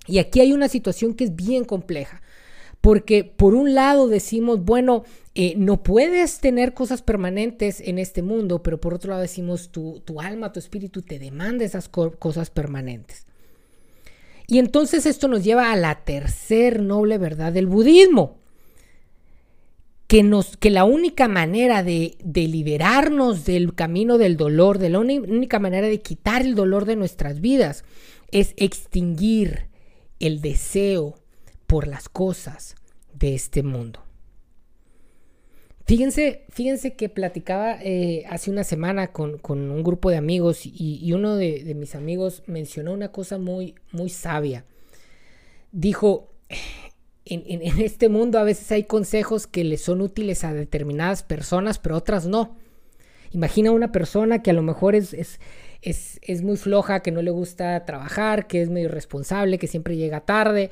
Y 0.07 0.19
aquí 0.19 0.39
hay 0.39 0.53
una 0.53 0.69
situación 0.69 1.13
que 1.13 1.25
es 1.25 1.35
bien 1.35 1.65
compleja, 1.65 2.21
porque 2.81 3.23
por 3.23 3.53
un 3.53 3.75
lado 3.75 4.07
decimos, 4.07 4.63
bueno, 4.63 5.03
eh, 5.35 5.53
no 5.57 5.83
puedes 5.83 6.39
tener 6.39 6.73
cosas 6.73 7.01
permanentes 7.01 7.81
en 7.81 7.99
este 7.99 8.23
mundo, 8.23 8.63
pero 8.63 8.79
por 8.79 8.93
otro 8.93 9.11
lado 9.11 9.21
decimos, 9.21 9.69
tu, 9.69 10.01
tu 10.05 10.21
alma, 10.21 10.51
tu 10.51 10.59
espíritu 10.59 11.01
te 11.01 11.19
demanda 11.19 11.65
esas 11.65 11.89
cosas 11.89 12.49
permanentes. 12.49 13.27
Y 14.47 14.59
entonces 14.59 15.05
esto 15.05 15.27
nos 15.27 15.43
lleva 15.43 15.71
a 15.71 15.75
la 15.75 16.05
tercer 16.05 16.81
noble 16.81 17.17
verdad 17.17 17.51
del 17.51 17.67
budismo, 17.67 18.37
que, 20.07 20.23
nos, 20.23 20.55
que 20.55 20.69
la 20.69 20.85
única 20.85 21.27
manera 21.27 21.83
de, 21.83 22.15
de, 22.23 22.47
liberarnos 22.47 23.43
del 23.43 23.75
camino 23.75 24.17
del 24.17 24.37
dolor, 24.37 24.79
de 24.79 24.89
la 24.89 24.99
única 24.99 25.59
manera 25.59 25.87
de 25.87 26.01
quitar 26.01 26.43
el 26.43 26.55
dolor 26.55 26.85
de 26.85 26.95
nuestras 26.95 27.41
vidas, 27.41 27.83
es 28.31 28.53
extinguir 28.55 29.66
el 30.19 30.41
deseo 30.41 31.15
por 31.67 31.87
las 31.87 32.09
cosas 32.09 32.75
de 33.13 33.35
este 33.35 33.63
mundo. 33.63 34.01
Fíjense, 35.85 36.43
fíjense 36.49 36.95
que 36.95 37.07
platicaba 37.07 37.77
eh, 37.81 38.25
hace 38.29 38.51
una 38.51 38.65
semana 38.65 39.13
con, 39.13 39.39
un 39.49 39.83
grupo 39.83 40.09
de 40.09 40.17
amigos 40.17 40.61
y, 40.65 41.13
uno 41.13 41.37
de, 41.37 41.73
mis 41.75 41.95
amigos 41.95 42.43
mencionó 42.45 42.91
una 42.91 43.13
cosa 43.13 43.37
muy, 43.37 43.75
muy 43.93 44.09
sabia. 44.09 44.65
Dijo, 45.71 46.33
en, 47.23 47.43
en, 47.47 47.79
este 47.79 48.09
mundo 48.09 48.37
a 48.37 48.43
veces 48.43 48.69
hay 48.73 48.83
consejos 48.83 49.47
que 49.47 49.63
le 49.63 49.77
son 49.77 50.01
útiles 50.01 50.43
a 50.43 50.53
determinadas 50.53 51.23
personas, 51.23 51.79
pero 51.79 51.95
otras 51.95 52.25
no. 52.27 52.57
Imagina 53.31 53.71
una 53.71 53.91
persona 53.91 54.41
que 54.41 54.51
a 54.51 54.53
lo 54.53 54.63
mejor 54.63 54.95
es, 54.95 55.39
es, 55.81 56.41
muy 56.41 56.57
floja, 56.57 57.01
que 57.01 57.11
no 57.11 57.21
le 57.21 57.31
gusta 57.31 57.85
trabajar, 57.85 58.47
que 58.47 58.61
es 58.61 58.69
medio 58.69 58.87
irresponsable, 58.87 59.57
que 59.57 59.67
siempre 59.67 59.95
llega 59.95 60.21
tarde. 60.21 60.69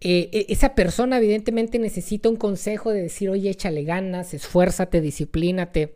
Eh, 0.00 0.28
e, 0.32 0.46
esa 0.48 0.74
persona 0.74 1.18
evidentemente 1.18 1.78
necesita 1.78 2.28
un 2.28 2.36
consejo 2.36 2.92
de 2.92 3.02
decir, 3.02 3.30
oye, 3.30 3.50
échale 3.50 3.84
ganas, 3.84 4.34
esfuérzate, 4.34 5.00
disciplínate. 5.00 5.94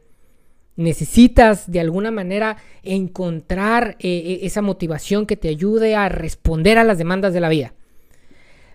Necesitas 0.76 1.70
de 1.70 1.80
alguna 1.80 2.10
manera 2.10 2.56
encontrar 2.82 3.96
eh, 4.00 4.40
e, 4.42 4.46
esa 4.46 4.62
motivación 4.62 5.26
que 5.26 5.36
te 5.36 5.48
ayude 5.48 5.94
a 5.94 6.08
responder 6.08 6.78
a 6.78 6.84
las 6.84 6.98
demandas 6.98 7.34
de 7.34 7.40
la 7.40 7.48
vida. 7.48 7.74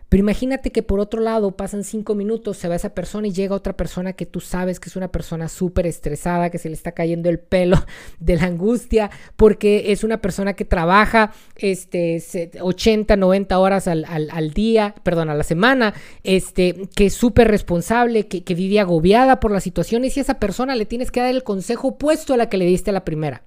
Pero 0.09 0.21
imagínate 0.21 0.71
que 0.71 0.83
por 0.83 1.01
otro 1.01 1.19
lado 1.19 1.51
pasan 1.57 1.83
cinco 1.83 2.15
minutos, 2.15 2.57
se 2.57 2.69
va 2.69 2.75
esa 2.75 2.93
persona 2.93 3.27
y 3.27 3.33
llega 3.33 3.53
otra 3.53 3.75
persona 3.75 4.13
que 4.13 4.25
tú 4.25 4.39
sabes 4.39 4.79
que 4.79 4.87
es 4.87 4.95
una 4.95 5.09
persona 5.09 5.49
súper 5.49 5.85
estresada, 5.85 6.49
que 6.49 6.59
se 6.59 6.69
le 6.69 6.75
está 6.75 6.93
cayendo 6.93 7.29
el 7.29 7.39
pelo 7.39 7.77
de 8.19 8.37
la 8.37 8.45
angustia, 8.45 9.11
porque 9.35 9.91
es 9.91 10.05
una 10.05 10.21
persona 10.21 10.53
que 10.53 10.63
trabaja 10.63 11.33
este, 11.57 12.21
80, 12.61 13.17
90 13.17 13.59
horas 13.59 13.87
al, 13.87 14.53
día, 14.53 14.95
perdón, 15.03 15.29
a 15.29 15.35
la 15.35 15.43
semana, 15.43 15.93
este, 16.23 16.87
que 16.95 17.07
es 17.07 17.13
súper 17.13 17.49
responsable, 17.49 18.27
que, 18.27 18.45
que 18.45 18.55
vive 18.55 18.79
agobiada 18.79 19.41
por 19.41 19.51
la 19.51 19.59
situación 19.59 20.05
y 20.05 20.07
a 20.07 20.21
esa 20.21 20.39
persona 20.39 20.75
le 20.75 20.85
tienes 20.85 21.11
que 21.11 21.19
dar 21.19 21.29
el 21.29 21.43
consejo 21.43 21.89
opuesto 21.89 22.33
a 22.33 22.37
la 22.37 22.49
que 22.49 22.57
le 22.57 22.65
diste 22.65 22.91
a 22.91 22.93
la 22.93 23.03
primera. 23.03 23.43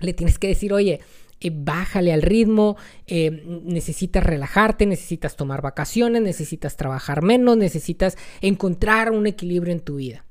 Le 0.00 0.12
tienes 0.12 0.40
que 0.40 0.48
decir, 0.48 0.72
oye, 0.72 1.00
eh, 1.44 1.52
bájale 1.54 2.10
al 2.10 2.22
ritmo, 2.22 2.78
eh, 3.06 3.30
necesitas 3.64 4.24
relajarte, 4.24 4.86
necesitas 4.86 5.36
tomar 5.36 5.60
vacaciones, 5.60 6.22
necesitas 6.22 6.78
trabajar 6.78 7.20
menos, 7.22 7.58
necesitas 7.58 8.16
encontrar 8.40 9.10
un 9.10 9.26
equilibrio 9.26 9.72
en 9.74 9.80
tu 9.80 9.96
vida. 9.96 10.24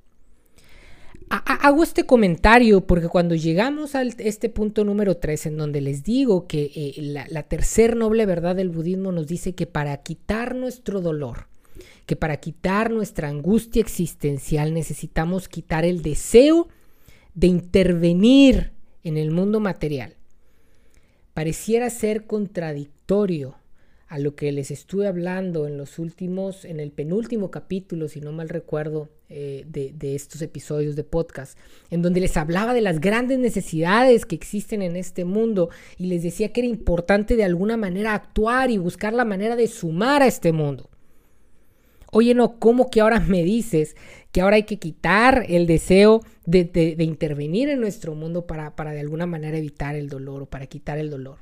hago 1.29 1.83
este 1.83 2.05
comentario 2.05 2.81
porque 2.81 3.09
cuando 3.09 3.35
llegamos 3.35 3.93
a 3.93 4.01
este 4.01 4.49
punto 4.49 4.83
número 4.83 5.17
3 5.17 5.45
en 5.47 5.57
donde 5.57 5.81
les 5.81 6.03
digo 6.03 6.47
que 6.47 6.71
eh, 6.75 6.93
la, 6.97 7.27
la 7.29 7.43
tercer 7.43 7.95
noble 7.95 8.25
verdad 8.25 8.55
del 8.55 8.69
budismo 8.69 9.11
nos 9.11 9.27
dice 9.27 9.53
que 9.53 9.67
para 9.67 9.95
quitar 9.97 10.55
nuestro 10.55 10.99
dolor, 10.99 11.47
que 12.07 12.15
para 12.15 12.37
quitar 12.37 12.89
nuestra 12.89 13.29
angustia 13.29 13.81
existencial 13.81 14.73
necesitamos 14.73 15.47
quitar 15.47 15.85
el 15.85 16.01
deseo 16.01 16.69
de 17.35 17.47
intervenir 17.47 18.71
en 19.03 19.17
el 19.17 19.29
mundo 19.29 19.59
material 19.59 20.15
pareciera 21.33 21.89
ser 21.89 22.25
contradictorio 22.25 23.55
a 24.07 24.19
lo 24.19 24.35
que 24.35 24.51
les 24.51 24.69
estuve 24.69 25.07
hablando 25.07 25.65
en 25.65 25.77
los 25.77 25.97
últimos, 25.97 26.65
en 26.65 26.79
el 26.79 26.91
penúltimo 26.91 27.49
capítulo, 27.49 28.07
si 28.07 28.21
no 28.21 28.31
mal 28.31 28.47
recuerdo, 28.47 29.09
eh, 29.29 29.65
de, 29.67 29.91
de, 29.91 30.13
estos 30.13 30.43
episodios 30.43 30.95
de 30.95 31.03
podcast, 31.03 31.57
en 31.89 32.03
donde 32.03 32.19
les 32.19 32.37
hablaba 32.37 32.75
de 32.75 32.81
las 32.81 33.01
grandes 33.01 33.39
necesidades 33.39 34.27
que 34.27 34.35
existen 34.35 34.83
en 34.83 34.95
este 34.95 35.25
mundo 35.25 35.69
y 35.97 36.05
les 36.05 36.21
decía 36.21 36.53
que 36.53 36.61
era 36.61 36.67
importante 36.67 37.35
de 37.35 37.43
alguna 37.43 37.75
manera 37.75 38.13
actuar 38.13 38.69
y 38.69 38.77
buscar 38.77 39.13
la 39.13 39.25
manera 39.25 39.55
de 39.55 39.67
sumar 39.67 40.21
a 40.21 40.27
este 40.27 40.51
mundo. 40.51 40.91
Oye, 42.15 42.35
no, 42.35 42.59
¿cómo 42.59 42.91
que 42.91 43.01
ahora 43.01 43.19
me 43.19 43.43
dices 43.43 43.95
que 44.31 44.41
ahora 44.41 44.57
hay 44.57 44.63
que 44.63 44.77
quitar 44.77 45.47
el 45.49 45.65
deseo 45.65 46.21
de, 46.45 46.95
intervenir 46.99 47.69
en 47.69 47.79
nuestro 47.79 48.13
mundo 48.13 48.45
para, 48.45 48.71
de 48.91 48.99
alguna 48.99 49.25
manera 49.25 49.57
evitar 49.57 49.95
el 49.95 50.09
dolor 50.09 50.43
o 50.43 50.45
para 50.45 50.67
quitar 50.67 50.99
el 50.99 51.09
dolor? 51.09 51.39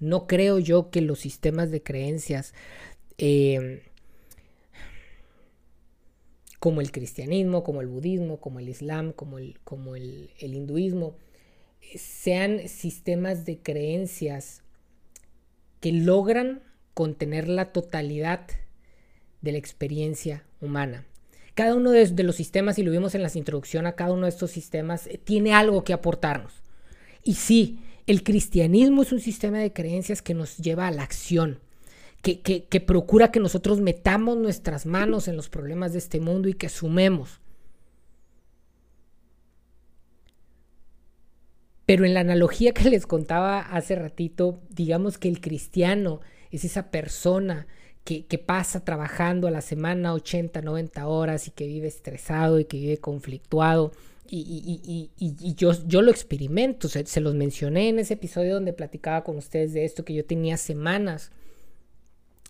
No 0.00 0.26
creo 0.26 0.58
yo 0.58 0.90
que 0.90 1.00
los 1.00 1.20
sistemas 1.20 1.70
de 1.70 1.80
creencias 1.80 2.54
em, 3.18 3.78
como 6.58 6.80
el 6.80 6.90
cristianismo, 6.90 7.62
como 7.62 7.82
el 7.82 7.86
budismo, 7.86 8.40
como 8.40 8.58
el 8.58 8.68
islam, 8.68 9.12
como 9.12 9.38
el, 9.38 9.60
como 9.62 9.94
el 9.94 10.32
hinduismo, 10.40 11.14
sean 11.94 12.66
sistemas 12.66 13.44
de 13.44 13.60
creencias 13.60 14.64
que 15.78 15.92
logran 15.92 16.64
contener 16.94 17.46
la 17.46 17.72
totalidad 17.72 18.48
de 19.40 19.52
la 19.52 19.58
experiencia 19.58 20.44
humana. 20.60 21.04
Cada 21.54 21.74
uno 21.74 21.90
de, 21.90 22.22
los 22.22 22.36
sistemas, 22.36 22.78
y 22.78 22.82
lo 22.82 22.90
vimos 22.90 23.14
en 23.14 23.22
las 23.22 23.36
introducción 23.36 23.86
a 23.86 23.92
cada 23.92 24.12
uno 24.12 24.22
de 24.22 24.30
estos 24.30 24.50
sistemas, 24.50 25.06
eh, 25.06 25.20
tiene 25.22 25.52
algo 25.52 25.84
que 25.84 25.92
aportarnos. 25.92 26.62
Y 27.22 27.34
sí, 27.34 27.80
el 28.06 28.22
cristianismo 28.22 29.02
es 29.02 29.12
un 29.12 29.20
sistema 29.20 29.58
de 29.58 29.72
creencias 29.72 30.22
que 30.22 30.34
nos 30.34 30.56
lleva 30.58 30.86
a 30.86 30.90
la 30.90 31.02
acción, 31.02 31.60
que, 32.22 32.40
que, 32.40 32.80
procura 32.80 33.30
que 33.30 33.40
nosotros 33.40 33.80
metamos 33.80 34.36
nuestras 34.36 34.86
manos 34.86 35.28
en 35.28 35.36
los 35.36 35.48
problemas 35.48 35.92
de 35.92 35.98
este 35.98 36.20
mundo 36.20 36.48
y 36.48 36.54
que 36.54 36.68
sumemos. 36.68 37.40
Pero 41.86 42.04
en 42.04 42.14
la 42.14 42.20
analogía 42.20 42.72
que 42.72 42.88
les 42.88 43.06
contaba 43.06 43.60
hace 43.60 43.96
ratito, 43.96 44.60
digamos 44.70 45.18
que 45.18 45.28
el 45.28 45.40
cristiano 45.40 46.20
es 46.50 46.64
esa 46.64 46.90
persona 46.90 47.66
que, 48.18 48.38
pasa 48.38 48.84
trabajando 48.84 49.46
a 49.46 49.50
la 49.50 49.60
semana 49.60 50.12
80, 50.14 50.62
90 50.62 51.06
horas 51.06 51.46
y 51.46 51.50
que 51.50 51.66
vive 51.66 51.86
estresado 51.86 52.58
y 52.58 52.64
que 52.64 52.78
vive 52.78 52.98
conflictuado. 52.98 53.92
Y, 54.32 55.10
yo, 55.56 55.72
yo, 55.86 56.02
lo 56.02 56.10
experimento, 56.10 56.88
se, 56.88 57.04
se, 57.06 57.20
los 57.20 57.34
mencioné 57.34 57.88
en 57.88 57.98
ese 57.98 58.14
episodio 58.14 58.54
donde 58.54 58.72
platicaba 58.72 59.24
con 59.24 59.36
ustedes 59.36 59.72
de 59.72 59.84
esto, 59.84 60.04
que 60.04 60.14
yo 60.14 60.24
tenía 60.24 60.56
semanas 60.56 61.32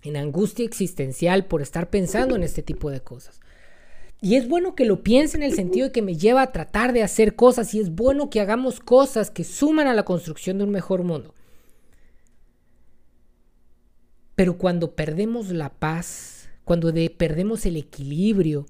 en 0.02 0.16
angustia 0.16 0.64
existencial 0.64 1.46
por 1.46 1.62
estar 1.62 1.88
pensando 1.88 2.36
en 2.36 2.42
este 2.42 2.62
tipo 2.62 2.90
de 2.90 3.00
cosas. 3.00 3.40
Y 4.22 4.36
es 4.36 4.48
bueno 4.48 4.74
que 4.74 4.84
lo 4.84 5.02
piense 5.02 5.38
en 5.38 5.42
el 5.42 5.54
sentido 5.54 5.86
de 5.86 5.92
que 5.92 6.02
me 6.02 6.16
lleva 6.16 6.42
a 6.42 6.52
tratar 6.52 6.92
de 6.92 7.02
hacer 7.02 7.34
cosas 7.34 7.72
y 7.72 7.80
es 7.80 7.94
bueno 7.94 8.28
que 8.28 8.40
hagamos 8.40 8.80
cosas 8.80 9.30
que 9.30 9.44
suman 9.44 9.86
a 9.86 9.94
la 9.94 10.04
construcción 10.04 10.58
de 10.58 10.64
un 10.64 10.70
mejor 10.70 11.02
mundo. 11.02 11.34
Pero 14.40 14.56
cuando 14.56 14.96
perdemos 14.96 15.50
la 15.50 15.68
paz, 15.68 16.48
cuando 16.64 16.90
perdemos 17.18 17.66
el 17.66 17.76
equilibrio, 17.76 18.64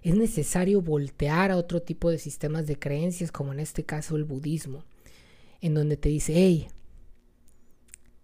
es 0.00 0.14
necesario 0.14 0.80
voltear 0.80 1.50
a 1.50 1.58
otro 1.58 1.82
tipo 1.82 2.08
de 2.08 2.16
sistemas 2.16 2.66
de 2.66 2.78
creencias, 2.78 3.30
como 3.30 3.52
en 3.52 3.60
este 3.60 3.84
caso 3.84 4.16
el 4.16 4.24
budismo, 4.24 4.82
en 5.60 5.74
donde 5.74 5.98
te 5.98 6.08
dice, 6.08 6.32
hey, 6.36 6.68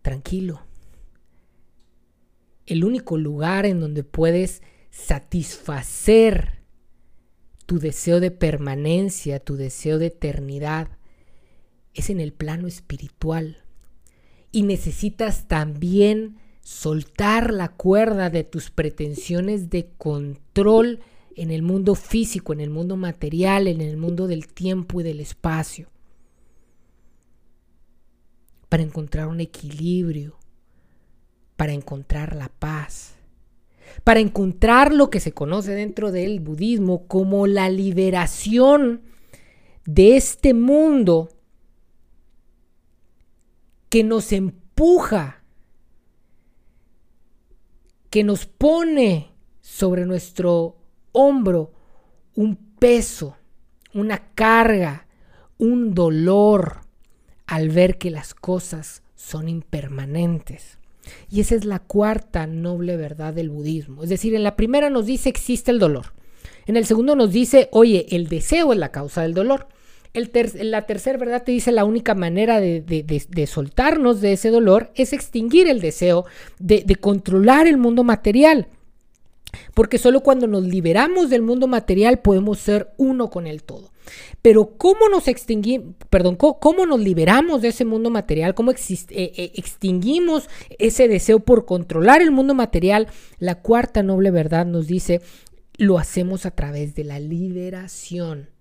tranquilo. 0.01 0.63
El 2.65 2.83
único 2.83 3.19
lugar 3.19 3.67
en 3.67 3.79
donde 3.79 4.03
puedes 4.03 4.63
satisfacer 4.89 6.63
tu 7.67 7.79
deseo 7.79 8.21
de 8.21 8.31
permanencia, 8.31 9.39
tu 9.39 9.57
deseo 9.57 9.99
de 9.99 10.07
eternidad, 10.07 10.89
es 11.93 12.09
en 12.09 12.21
el 12.21 12.33
plano 12.33 12.67
espiritual. 12.67 13.59
Y 14.51 14.63
necesitas 14.63 15.47
también 15.47 16.39
soltar 16.67 17.53
la 17.53 17.69
cuerda 17.69 18.29
de 18.29 18.43
tus 18.43 18.73
pretensiones 18.73 19.71
de 19.71 19.89
control 19.99 20.99
en 21.37 21.53
el 21.53 21.63
mundo 21.63 21.95
físico, 21.95 22.53
en 22.53 22.61
el 22.61 22.71
mundo 22.71 22.97
material, 22.97 23.69
en 23.69 23.81
el 23.81 23.97
mundo 23.97 24.27
del 24.27 24.49
tiempo 24.49 25.01
y 25.01 25.05
del 25.05 25.21
espacio, 25.21 25.89
para 28.69 28.83
encontrar 28.83 29.29
un 29.29 29.39
equilibrio, 29.39 30.41
para 31.55 31.73
encontrar 31.73 32.35
la 32.35 32.49
paz, 32.49 33.15
para 34.03 34.19
encontrar 34.19 34.93
lo 34.93 35.09
que 35.09 35.21
se 35.21 35.31
conoce 35.31 35.71
dentro 35.71 36.11
del 36.11 36.41
budismo 36.41 37.07
como 37.07 37.47
la 37.47 37.71
liberación 37.71 39.03
de 39.85 40.17
este 40.17 40.53
mundo 40.53 41.29
que 43.89 44.03
nos 44.03 44.33
empuja 44.33 45.36
que 48.17 48.25
nos 48.25 48.47
pone 48.47 49.29
sobre 49.61 50.07
nuestro 50.07 50.79
hombro 51.13 51.75
un 52.35 52.57
peso, 52.57 53.37
una 53.93 54.33
carga, 54.35 55.07
un 55.59 55.93
dolor 55.93 56.81
al 57.47 57.69
ver 57.69 57.99
que 57.99 58.11
las 58.11 58.33
cosas 58.33 59.03
son 59.17 59.51
impermanentes. 59.51 60.79
Y 61.29 61.41
esa 61.41 61.57
es 61.57 61.67
la 61.67 61.79
cuarta 61.79 62.47
noble 62.47 62.97
verdad 62.97 63.35
del 63.35 63.51
budismo. 63.51 64.03
Es 64.03 64.09
decir, 64.09 64.35
en 64.35 64.45
la 64.45 64.57
primera 64.57 64.89
nos 64.89 65.05
dice 65.05 65.29
existe 65.29 65.71
el 65.71 65.79
dolor. 65.79 66.15
En 66.65 66.79
el 66.79 66.87
segundo 66.87 67.17
nos 67.17 67.33
dice, 67.33 67.69
oye, 67.71 68.07
el 68.17 68.29
deseo 68.29 68.73
es 68.73 68.79
la 68.79 68.93
causa 68.93 69.21
del 69.21 69.35
dolor 69.35 69.69
la 70.17 70.87
tercera 70.87 71.19
verdad 71.19 71.43
te 71.43 71.53
dice 71.53 71.73
la 71.73 71.85
única 71.85 72.15
manera 72.15 72.61
de, 72.61 73.47
soltarnos 73.47 74.21
de 74.21 74.33
ese 74.33 74.51
dolor 74.51 74.91
es 74.95 75.13
extinguir 75.13 75.69
el 75.69 75.81
deseo 75.81 76.25
de, 76.59 76.85
controlar 76.97 77.67
el 77.67 77.77
mundo 77.77 78.05
material. 78.05 78.69
Porque 79.75 79.99
solo 79.99 80.21
cuando 80.23 80.47
nos 80.47 80.65
liberamos 80.65 81.31
del 81.31 81.43
mundo 81.43 81.67
material 81.67 82.19
podemos 82.19 82.59
ser 82.59 82.93
uno 82.97 83.31
con 83.31 83.47
el 83.47 83.63
todo. 83.63 83.93
Pero 84.43 84.77
¿cómo 84.77 85.09
nos 85.09 85.29
extinguimos, 85.29 85.95
perdón, 86.11 86.37
cómo, 86.37 86.87
nos 86.87 87.01
liberamos 87.01 87.63
de 87.63 87.69
ese 87.69 87.85
mundo 87.85 88.11
material? 88.11 88.55
¿Cómo 88.55 88.71
eh, 88.71 88.77
eh, 89.11 89.53
extinguimos 89.55 90.49
ese 90.79 91.09
deseo 91.09 91.41
por 91.41 91.65
controlar 91.65 92.23
el 92.23 92.31
mundo 92.31 92.55
material? 92.55 93.09
La 93.39 93.57
cuarta 93.57 94.03
noble 94.03 94.31
verdad 94.31 94.67
nos 94.67 94.87
dice, 94.87 95.21
lo 95.77 95.99
hacemos 95.99 96.47
a 96.47 96.53
través 96.53 96.95
de 96.95 97.05
la 97.05 97.19
liberación 97.19 98.56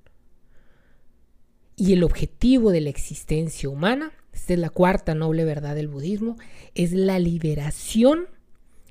Y 1.76 1.94
el 1.94 2.04
objetivo 2.04 2.72
de 2.72 2.82
la 2.82 2.90
existencia 2.90 3.70
humana, 3.70 4.12
esta 4.34 4.54
es 4.54 4.60
la 4.60 4.70
cuarta 4.70 5.16
noble 5.16 5.46
verdad 5.46 5.76
del 5.76 5.88
budismo, 5.88 6.38
es 6.74 6.94
la 6.94 7.20
liberación 7.20 8.28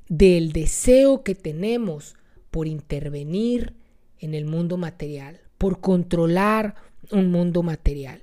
del 0.08 0.52
deseo 0.52 1.22
que 1.22 1.34
tenemos 1.34 2.16
por 2.50 2.66
intervenir 2.66 3.74
en 4.20 4.34
el 4.34 4.44
mundo 4.44 4.76
material, 4.76 5.40
por 5.58 5.80
controlar 5.80 6.76
un 7.10 7.30
mundo 7.30 7.62
material. 7.62 8.22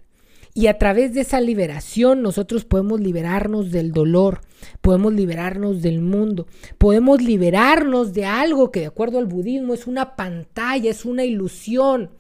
Y 0.54 0.68
a 0.68 0.78
través 0.78 1.14
de 1.14 1.22
esa 1.22 1.40
liberación 1.40 2.22
nosotros 2.22 2.66
podemos 2.66 3.00
liberarnos 3.00 3.72
del 3.72 3.94
dolor, 3.94 4.42
podemos 4.82 5.14
liberarnos 5.14 5.82
del 5.82 6.02
mundo, 6.02 6.46
podemos 6.78 7.22
liberarnos 7.22 8.14
de 8.14 8.26
algo 8.26 8.70
que 8.72 8.82
de 8.82 8.86
acuerdo 8.88 9.20
al 9.20 9.28
budismo 9.28 9.74
es 9.74 9.88
una 9.88 10.16
pantalla, 10.16 10.90
es 10.90 11.06
una 11.06 11.24
ilusión. 11.24 12.12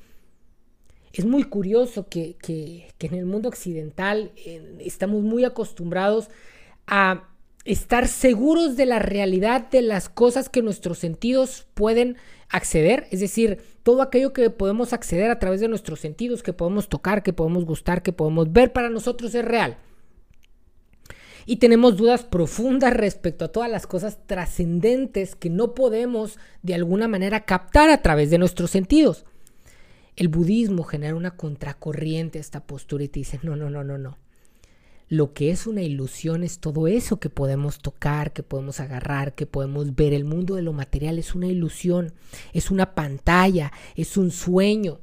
Es 1.13 1.25
muy 1.25 1.44
curioso 1.44 2.08
que, 2.08 2.38
en 3.00 3.13
el 3.13 3.25
mundo 3.25 3.50
occidental 3.50 4.32
estamos 4.80 5.24
muy 5.24 5.44
acostumbrados 5.44 6.30
a 6.88 7.27
estar 7.65 8.08
seguros 8.08 8.75
de 8.75 8.86
la 8.86 9.00
realidad 9.00 9.70
de 9.70 9.82
las 9.82 10.10
cosas 10.10 10.50
que 10.50 10.62
nuestros 10.62 10.98
sentidos 10.98 11.68
pueden 11.74 12.18
acceder, 12.50 13.08
es 13.12 13.20
decir, 13.20 13.62
todo 13.84 14.01
aquello 14.01 14.34
que 14.34 14.50
podemos 14.50 14.94
acceder 14.94 15.30
a 15.30 15.39
través 15.39 15.62
de 15.62 15.68
nuestros 15.68 16.00
sentidos, 16.00 16.44
que 16.44 16.53
podemos 16.53 16.89
tocar, 16.89 17.24
que 17.24 17.34
podemos 17.34 17.65
gustar, 17.65 18.03
que 18.03 18.13
podemos 18.13 18.51
ver, 18.51 18.74
para 18.74 18.89
nosotros 18.89 19.36
es 19.36 19.46
real. 19.46 19.77
Y 21.46 21.58
tenemos 21.58 21.98
dudas 21.98 22.24
profundas 22.24 22.94
respecto 22.94 23.46
a 23.46 23.51
todas 23.51 23.70
las 23.70 23.88
cosas 23.88 24.20
trascendentes 24.27 25.36
que 25.36 25.50
no 25.50 25.74
podemos 25.74 26.38
de 26.62 26.75
alguna 26.75 27.08
manera 27.08 27.46
captar 27.46 27.89
a 27.89 28.01
través 28.01 28.30
de 28.30 28.38
nuestros 28.38 28.72
sentidos. 28.72 29.25
El 30.22 30.28
budismo 30.28 30.84
genera 30.84 31.16
una 31.16 31.36
contracorriente 31.36 32.38
a 32.38 32.42
esta 32.42 32.68
postura 32.68 33.04
y 33.04 33.08
te 33.08 33.22
dice, 33.22 33.40
no, 33.42 33.56
no, 33.56 33.72
no, 33.72 33.84
no, 33.84 33.98
no. 33.98 34.20
Lo 35.10 35.34
que 35.34 35.50
es 35.50 35.66
una 35.66 35.82
ilusión 35.82 36.44
es 36.44 36.60
todo 36.60 36.86
eso 36.86 37.20
que 37.20 37.32
podemos 37.32 37.80
tocar, 37.80 38.32
que 38.32 38.44
podemos 38.44 38.80
agarrar, 38.80 39.34
que 39.34 39.48
podemos 39.48 39.96
ver. 39.96 40.13
El 40.13 40.25
mundo 40.25 40.54
de 40.54 40.62
lo 40.62 40.74
material 40.74 41.18
es 41.18 41.34
una 41.34 41.48
ilusión, 41.48 42.13
es 42.54 42.70
una 42.70 42.94
pantalla, 42.94 43.72
es 43.96 44.16
un 44.16 44.30
sueño. 44.30 45.00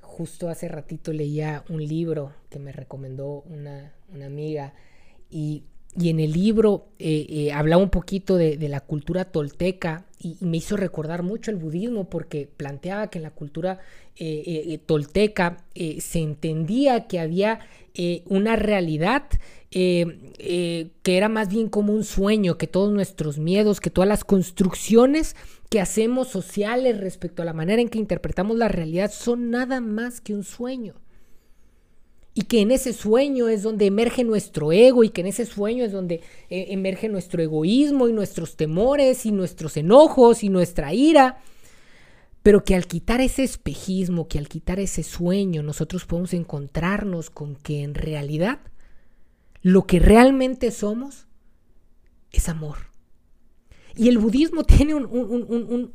Justo 0.00 0.48
hace 0.48 0.66
ratito 0.66 1.12
leía 1.12 1.66
un 1.68 1.86
libro 1.86 2.32
que 2.48 2.58
me 2.58 2.72
recomendó 2.72 3.42
una, 3.42 3.92
amiga 4.24 4.72
y, 5.28 5.64
en 6.00 6.18
el 6.18 6.32
libro 6.32 6.88
eh, 6.98 7.26
eh, 7.28 7.52
hablaba 7.52 7.82
un 7.82 7.90
poquito 7.90 8.36
de, 8.36 8.56
la 8.70 8.80
cultura 8.80 9.26
tolteca 9.26 10.06
y, 10.24 10.44
me 10.44 10.56
hizo 10.56 10.76
recordar 10.76 11.22
mucho 11.22 11.50
el 11.50 11.56
budismo 11.56 12.08
porque 12.10 12.48
planteaba 12.56 13.08
que 13.08 13.18
en 13.18 13.24
la 13.24 13.30
cultura 13.30 13.78
eh, 14.16 14.78
tolteca 14.86 15.58
se 15.74 16.18
entendía 16.18 17.06
que 17.06 17.20
había 17.20 17.60
eh, 17.96 18.24
una 18.26 18.56
realidad 18.56 19.22
eh, 19.70 20.32
eh, 20.38 20.90
que 21.02 21.16
era 21.16 21.28
más 21.28 21.48
bien 21.48 21.68
como 21.68 21.92
un 21.92 22.02
sueño, 22.02 22.58
que 22.58 22.66
todos 22.66 22.92
nuestros 22.92 23.38
miedos, 23.38 23.80
que 23.80 23.90
todas 23.90 24.08
las 24.08 24.24
construcciones 24.24 25.36
que 25.70 25.80
hacemos 25.80 26.26
sociales 26.26 26.98
respecto 26.98 27.42
a 27.42 27.44
la 27.44 27.52
manera 27.52 27.80
en 27.80 27.88
que 27.88 27.98
interpretamos 27.98 28.56
la 28.56 28.66
realidad 28.66 29.12
son 29.12 29.50
nada 29.50 29.80
más 29.80 30.20
que 30.20 30.34
un 30.34 30.42
sueño. 30.42 30.94
Y 32.34 32.42
que 32.42 32.60
en 32.60 32.72
ese 32.72 32.92
sueño 32.92 33.48
es 33.48 33.62
donde 33.62 33.86
emerge 33.86 34.24
nuestro 34.24 34.72
ego 34.72 35.04
y 35.04 35.10
que 35.10 35.20
en 35.20 35.28
ese 35.28 35.46
sueño 35.46 35.84
es 35.84 35.92
donde 35.92 36.20
emerge 36.50 37.08
nuestro 37.08 37.40
egoísmo 37.42 38.08
y 38.08 38.12
nuestros 38.12 38.56
temores 38.56 39.24
y 39.24 39.30
nuestros 39.30 39.76
enojos 39.76 40.42
y 40.42 40.48
nuestra 40.48 40.92
ira 40.92 41.38
pero 42.44 42.62
que 42.62 42.74
al 42.74 42.86
quitar 42.86 43.22
ese 43.22 43.42
espejismo, 43.42 44.28
que 44.28 44.38
al 44.38 44.48
quitar 44.48 44.78
ese 44.78 45.02
sueño, 45.02 45.62
nosotros 45.62 46.04
podemos 46.04 46.34
encontrarnos 46.34 47.30
con 47.30 47.56
que 47.56 47.82
en 47.82 47.94
realidad 47.94 48.58
lo 49.62 49.86
que 49.86 49.98
realmente 49.98 50.70
somos 50.70 51.26
es 52.32 52.50
amor. 52.50 52.90
Y 53.96 54.10
el 54.10 54.18
budismo 54.18 54.62
tiene 54.66 54.92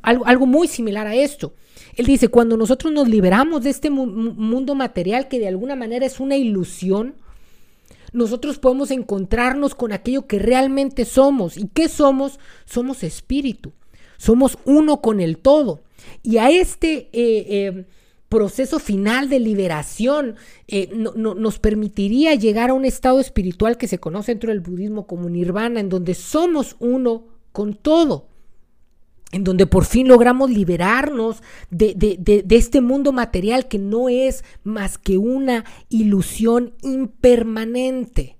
algo, 0.01 0.25
algo, 0.25 0.45
muy 0.47 0.67
similar 0.67 1.05
a 1.05 1.13
esto. 1.13 1.53
Él 1.99 2.05
dice, 2.05 2.29
cuando 2.29 2.55
nosotros 2.55 2.93
nos 2.93 3.09
liberamos 3.09 3.65
de 3.65 3.71
este 3.71 3.89
mundo 3.89 4.73
material 4.73 5.27
que 5.27 5.37
de 5.37 5.49
alguna 5.49 5.75
manera 5.75 6.05
es 6.05 6.21
una 6.21 6.37
ilusión, 6.37 7.15
nosotros 8.13 8.57
podemos 8.57 8.89
encontrarnos 8.91 9.75
con 9.75 9.91
aquello 9.91 10.25
que 10.25 10.39
realmente 10.39 11.03
somos. 11.03 11.57
¿Y 11.57 11.67
qué 11.67 11.89
somos? 11.89 12.39
Somos 12.63 13.03
espíritu. 13.03 13.73
Somos 14.17 14.57
uno 14.63 15.01
con 15.01 15.19
el 15.19 15.39
todo. 15.39 15.81
Y 16.23 16.37
a 16.37 16.49
este 16.49 17.09
eh, 17.11 17.45
eh, 17.49 17.85
proceso 18.29 18.79
final 18.79 19.27
de 19.27 19.41
liberación 19.41 20.37
eh, 20.69 20.89
nos 20.93 21.59
permitiría 21.59 22.33
llegar 22.33 22.69
a 22.69 22.75
un 22.75 22.85
estado 22.85 23.19
espiritual 23.19 23.77
que 23.77 23.89
se 23.89 23.99
conoce 23.99 24.31
dentro 24.31 24.51
del 24.51 24.61
budismo 24.61 25.05
como 25.05 25.29
nirvana, 25.29 25.81
en 25.81 25.89
donde 25.89 26.13
somos 26.13 26.77
uno 26.79 27.25
con 27.51 27.73
todo 27.73 28.28
en 29.31 29.43
donde 29.43 29.67
por 29.67 29.85
fin 29.85 30.07
logramos 30.07 30.49
liberarnos 30.49 31.43
de, 31.69 31.93
de, 31.95 32.45
este 32.55 32.81
mundo 32.81 33.11
material 33.11 33.67
que 33.67 33.77
no 33.77 34.09
es 34.09 34.43
más 34.63 34.97
que 34.97 35.17
una 35.17 35.65
ilusión 35.89 36.73
impermanente. 36.81 38.37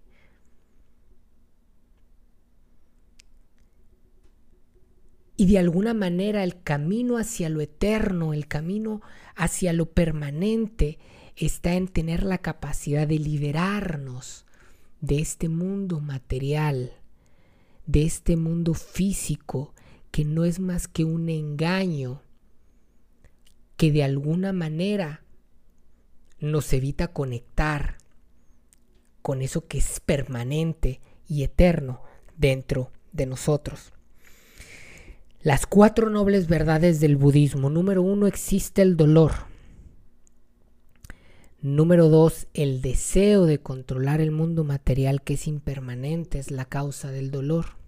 Y 5.38 5.46
de 5.46 5.60
alguna 5.60 5.94
manera 5.94 6.44
el 6.44 6.62
camino 6.62 7.18
hacia 7.18 7.50
lo 7.50 7.62
eterno, 7.62 8.34
el 8.34 8.48
camino 8.48 9.02
hacia 9.36 9.72
lo 9.72 9.86
permanente, 9.86 10.98
está 11.38 11.76
en 11.76 11.88
tener 11.88 12.24
la 12.24 12.40
capacidad 12.40 13.08
de 13.08 13.20
liberarnos 13.20 14.46
de 15.00 15.20
este 15.20 15.48
mundo 15.48 16.02
material, 16.02 16.94
de 17.86 18.04
este 18.04 18.36
mundo 18.36 18.74
físico, 18.74 19.74
que 20.12 20.26
no 20.26 20.46
es 20.46 20.60
más 20.60 20.88
que 20.88 21.06
un 21.06 21.30
engaño, 21.30 22.22
que 23.78 23.92
de 23.92 24.04
alguna 24.04 24.54
manera 24.54 25.24
nos 26.40 26.72
evita 26.74 27.10
conectar 27.10 27.98
con 29.22 29.42
eso 29.42 29.68
que 29.68 29.78
es 29.78 30.00
permanente 30.00 31.02
y 31.28 31.44
eterno 31.44 32.02
dentro 32.38 32.92
de 33.12 33.26
nosotros. 33.26 33.94
Las 35.42 35.66
cuatro 35.66 36.10
nobles 36.10 36.48
verdades 36.48 37.00
del 37.00 37.16
budismo. 37.16 37.70
Número 37.70 38.02
uno, 38.02 38.28
existe 38.28 38.82
el 38.82 38.98
dolor. 38.98 39.32
Número 41.62 42.10
dos, 42.10 42.48
el 42.54 42.82
deseo 42.82 43.46
de 43.46 43.60
controlar 43.60 44.22
el 44.22 44.32
mundo 44.32 44.64
material 44.64 45.22
que 45.22 45.36
es 45.36 45.48
impermanente 45.48 46.40
es 46.40 46.52
la 46.52 46.66
causa 46.66 47.12
del 47.12 47.32
dolor. 47.32 47.79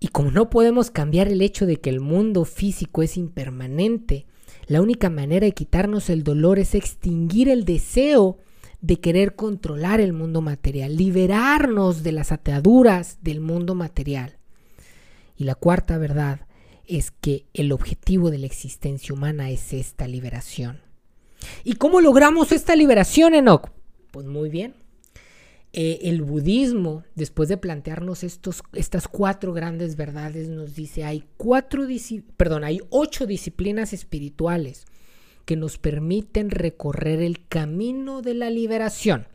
Y 0.00 0.08
como 0.08 0.30
no 0.30 0.50
podemos 0.50 0.90
cambiar 0.90 1.28
el 1.28 1.42
hecho 1.42 1.66
de 1.66 1.76
que 1.76 1.90
el 1.90 2.00
mundo 2.00 2.44
físico 2.44 3.02
es 3.02 3.16
impermanente, 3.16 4.26
la 4.66 4.80
única 4.80 5.10
manera 5.10 5.46
de 5.46 5.52
quitarnos 5.52 6.10
el 6.10 6.22
dolor 6.22 6.58
es 6.58 6.74
extinguir 6.74 7.48
el 7.48 7.64
deseo 7.64 8.38
de 8.80 9.00
querer 9.00 9.34
controlar 9.34 10.00
el 10.00 10.12
mundo 10.12 10.40
material, 10.40 10.96
liberarnos 10.96 12.02
de 12.02 12.12
las 12.12 12.32
ataduras 12.32 13.18
del 13.22 13.40
mundo 13.40 13.74
material. 13.74 14.38
Y 15.36 15.44
la 15.44 15.54
cuarta 15.54 15.98
verdad 15.98 16.46
es 16.86 17.10
que 17.10 17.46
el 17.54 17.72
objetivo 17.72 18.30
de 18.30 18.38
la 18.38 18.46
existencia 18.46 19.14
humana 19.14 19.50
es 19.50 19.72
esta 19.72 20.06
liberación. 20.06 20.80
¿Y 21.64 21.74
cómo 21.74 22.00
logramos 22.00 22.52
esta 22.52 22.74
liberación, 22.76 23.34
Enoch? 23.34 23.70
Pues 24.10 24.26
muy 24.26 24.48
bien. 24.48 24.74
Eh, 25.74 25.98
el 26.04 26.22
budismo, 26.22 27.04
después 27.14 27.50
de 27.50 27.58
plantearnos 27.58 28.24
estos, 28.24 28.62
estas 28.72 29.06
cuatro 29.06 29.52
grandes 29.52 29.96
verdades, 29.96 30.48
nos 30.48 30.74
dice 30.74 31.04
hay 31.04 31.24
cuatro, 31.36 31.86
perdón, 32.38 32.64
hay 32.64 32.80
ocho 32.88 33.26
disciplinas 33.26 33.92
espirituales 33.92 34.86
que 35.44 35.56
nos 35.56 35.78
permiten 35.78 36.50
recorrer 36.50 37.20
el 37.20 37.46
camino 37.46 38.22
de 38.22 38.34
la 38.34 38.50
liberación. 38.50 39.26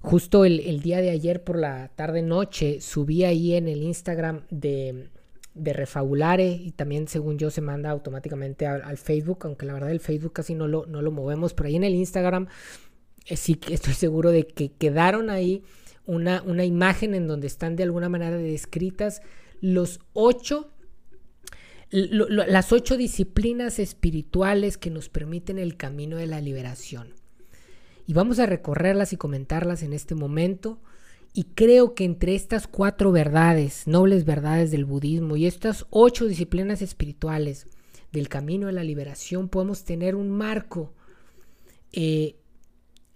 Justo 0.00 0.44
el, 0.44 0.80
día 0.80 1.00
de 1.00 1.10
ayer 1.10 1.42
por 1.42 1.58
la 1.58 1.88
tarde 1.88 2.22
noche 2.22 2.80
subí 2.80 3.24
ahí 3.24 3.54
en 3.54 3.68
el 3.68 3.82
Instagram 3.82 4.42
de, 4.48 5.08
de 5.54 5.72
Refabulare 5.72 6.48
y 6.48 6.70
también 6.70 7.08
según 7.08 7.36
yo 7.36 7.50
se 7.50 7.60
manda 7.60 7.90
automáticamente 7.90 8.66
al, 8.66 8.96
Facebook, 8.96 9.40
aunque 9.42 9.66
la 9.66 9.74
verdad 9.74 9.90
el 9.90 10.00
Facebook 10.00 10.32
casi 10.34 10.54
no 10.54 10.68
lo, 10.68 10.86
no 10.86 11.02
lo 11.02 11.10
movemos, 11.10 11.52
pero 11.52 11.68
ahí 11.68 11.76
en 11.76 11.84
el 11.84 11.94
Instagram 11.94 12.46
sí 13.36 13.54
que 13.54 13.74
estoy 13.74 13.94
seguro 13.94 14.30
de 14.30 14.46
que 14.46 14.72
quedaron 14.72 15.30
ahí 15.30 15.62
una, 16.06 16.42
una 16.42 16.64
imagen 16.64 17.14
en 17.14 17.26
donde 17.26 17.46
están 17.46 17.76
de 17.76 17.82
alguna 17.82 18.08
manera 18.08 18.36
descritas 18.36 19.22
los 19.60 20.00
ocho 20.12 20.72
las 21.90 22.72
ocho 22.72 22.98
disciplinas 22.98 23.78
espirituales 23.78 24.76
que 24.76 24.90
nos 24.90 25.08
permiten 25.08 25.58
el 25.58 25.78
camino 25.78 26.18
de 26.18 26.26
la 26.26 26.38
liberación 26.38 27.14
y 28.08 28.14
vamos 28.14 28.38
a 28.38 28.46
recorrerlas 28.46 29.12
y 29.12 29.18
comentarlas 29.18 29.82
en 29.82 29.92
este 29.92 30.14
momento. 30.14 30.80
Y 31.34 31.44
creo 31.44 31.94
que 31.94 32.04
entre 32.04 32.34
estas 32.34 32.66
cuatro 32.66 33.12
verdades, 33.12 33.86
nobles 33.86 34.24
verdades 34.24 34.70
del 34.70 34.86
budismo 34.86 35.36
y 35.36 35.44
estas 35.44 35.84
ocho 35.90 36.24
disciplinas 36.24 36.80
espirituales 36.80 37.66
del 38.10 38.30
camino 38.30 38.66
de 38.66 38.72
la 38.72 38.82
liberación, 38.82 39.50
podemos 39.50 39.84
tener 39.84 40.16
un 40.16 40.30
marco 40.30 40.94
eh, 41.92 42.36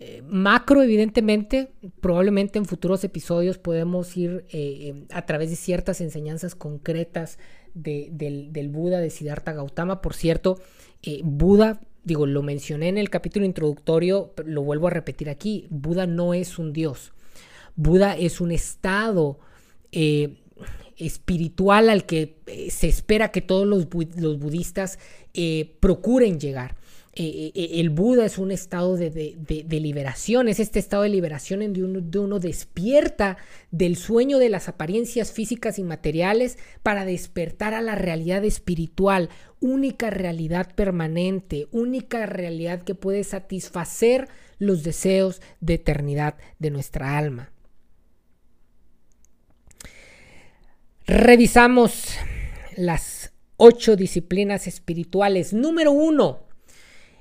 eh, 0.05 0.21
macro, 0.27 0.83
evidentemente, 0.83 1.71
probablemente 2.01 2.59
en 2.59 2.65
futuros 2.65 3.05
episodios 3.05 3.57
podemos 3.57 4.17
ir 4.17 4.45
eh, 4.49 5.07
a 5.13 5.25
través 5.27 5.51
de 5.51 5.55
ciertas 5.55 6.01
enseñanzas 6.01 6.57
concretas 6.57 7.39
del, 7.73 8.69
Buda, 8.73 8.99
de 8.99 9.11
Siddhartha 9.11 9.53
Gautama. 9.53 10.03
Por 10.03 10.15
cierto, 10.15 10.61
Buda, 11.23 11.81
digo, 12.03 12.27
lo 12.27 12.43
mencioné 12.43 12.89
en 12.89 12.99
el 12.99 13.11
capítulo 13.11 13.47
introductorio, 13.47 14.33
lo 14.45 14.63
vuelvo 14.63 14.89
a 14.89 14.91
repetir 14.91 15.31
aquí, 15.31 15.69
Buda 15.71 16.09
no 16.09 16.35
es 16.35 16.59
un 16.59 16.73
dios. 16.73 17.13
Buda 17.77 18.17
es 18.17 18.41
un 18.41 18.51
estado 18.51 19.39
espiritual 20.97 21.91
al 21.91 22.07
que 22.07 22.39
se 22.71 22.89
espera 22.89 23.31
que 23.31 23.41
todos 23.41 23.69
los 23.69 23.89
budistas 23.89 24.99
procuren 25.81 26.41
llegar. 26.41 26.82
Eh, 27.15 27.53
eh, 27.55 27.71
el 27.75 27.91
Buda 27.91 28.25
es 28.25 28.39
un 28.39 28.51
estado 28.51 28.97
de, 28.97 29.37
liberación, 29.69 30.49
es 30.49 30.59
este 30.61 30.79
estado 30.79 31.03
de 31.03 31.11
liberación 31.11 31.61
en 31.61 31.75
donde 31.75 32.19
uno, 32.19 32.39
despierta 32.39 33.37
del 33.71 33.97
sueño 33.97 34.39
de 34.39 34.49
las 34.49 34.69
apariencias 34.71 35.31
físicas 35.31 35.79
y 35.79 35.85
materiales 35.85 36.57
para 36.83 37.05
despertar 37.05 37.75
a 37.75 37.83
la 37.83 37.97
realidad 37.97 38.47
espiritual, 38.47 39.29
única 39.61 40.09
realidad 40.09 40.75
permanente, 40.75 41.69
única 41.71 42.25
realidad 42.25 42.83
que 42.83 42.95
puede 42.95 43.25
satisfacer 43.25 44.29
los 44.59 44.83
deseos 44.83 45.43
de 45.61 45.75
eternidad 45.75 46.37
de 46.61 46.71
nuestra 46.71 47.19
alma. 47.19 47.53
Revisamos 51.07 52.17
las 52.75 53.35
ocho 53.59 53.97
disciplinas 53.97 54.67
espirituales. 54.67 55.53
Número 55.53 55.93
uno, 55.93 56.47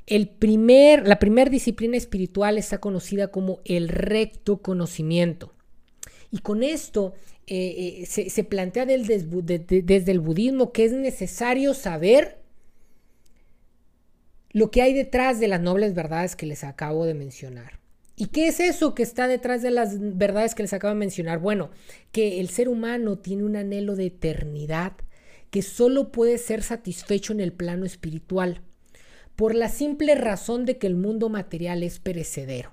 el 0.08 0.28
primer, 0.28 1.08
la 1.08 1.20
primera 1.20 1.50
disciplina 1.50 1.98
espiritual 1.98 2.58
está 2.58 2.80
conocida 2.80 3.30
como 3.30 3.60
el 3.66 3.88
recto 3.88 4.62
conocimiento. 4.62 5.54
Y 6.32 6.40
con 6.40 6.64
esto 6.64 7.14
eh, 7.48 8.02
eh, 8.02 8.06
se, 8.06 8.44
plantea 8.44 8.86
desde 8.86 10.12
el 10.12 10.20
budismo 10.20 10.72
que 10.72 10.86
es 10.86 10.94
necesario 10.94 11.74
saber 11.74 12.40
lo 14.52 14.72
que 14.72 14.82
hay 14.82 14.94
detrás 14.94 15.40
de 15.40 15.48
las 15.48 15.62
nobles 15.62 15.94
verdades 15.94 16.36
que 16.36 16.46
les 16.46 16.64
acabo 16.64 17.06
de 17.06 17.14
mencionar. 17.14 17.80
¿Y 18.16 18.28
qué 18.28 18.48
es 18.48 18.60
eso 18.60 18.94
que 18.94 19.04
está 19.04 19.28
detrás 19.28 19.62
de 19.62 19.72
las 19.72 19.96
verdades 20.00 20.56
que 20.56 20.64
les 20.64 20.74
acabo 20.74 20.94
de 20.94 21.00
mencionar? 21.00 21.40
Bueno, 21.40 21.72
que 22.12 22.40
el 22.40 22.50
ser 22.50 22.70
humano 22.70 23.18
tiene 23.18 23.44
un 23.44 23.56
anhelo 23.56 23.96
de 23.96 24.08
eternidad 24.08 24.94
que 25.50 25.62
solo 25.62 26.12
puede 26.12 26.38
ser 26.38 26.64
satisfecho 26.64 27.34
en 27.34 27.40
el 27.40 27.52
plano 27.52 27.86
espiritual 27.86 28.62
por 29.41 29.56
la 29.56 29.69
simple 29.69 30.13
razón 30.13 30.65
de 30.65 30.77
que 30.77 30.86
el 30.86 30.95
mundo 30.95 31.27
material 31.27 31.82
es 31.82 31.97
perecedero. 31.97 32.69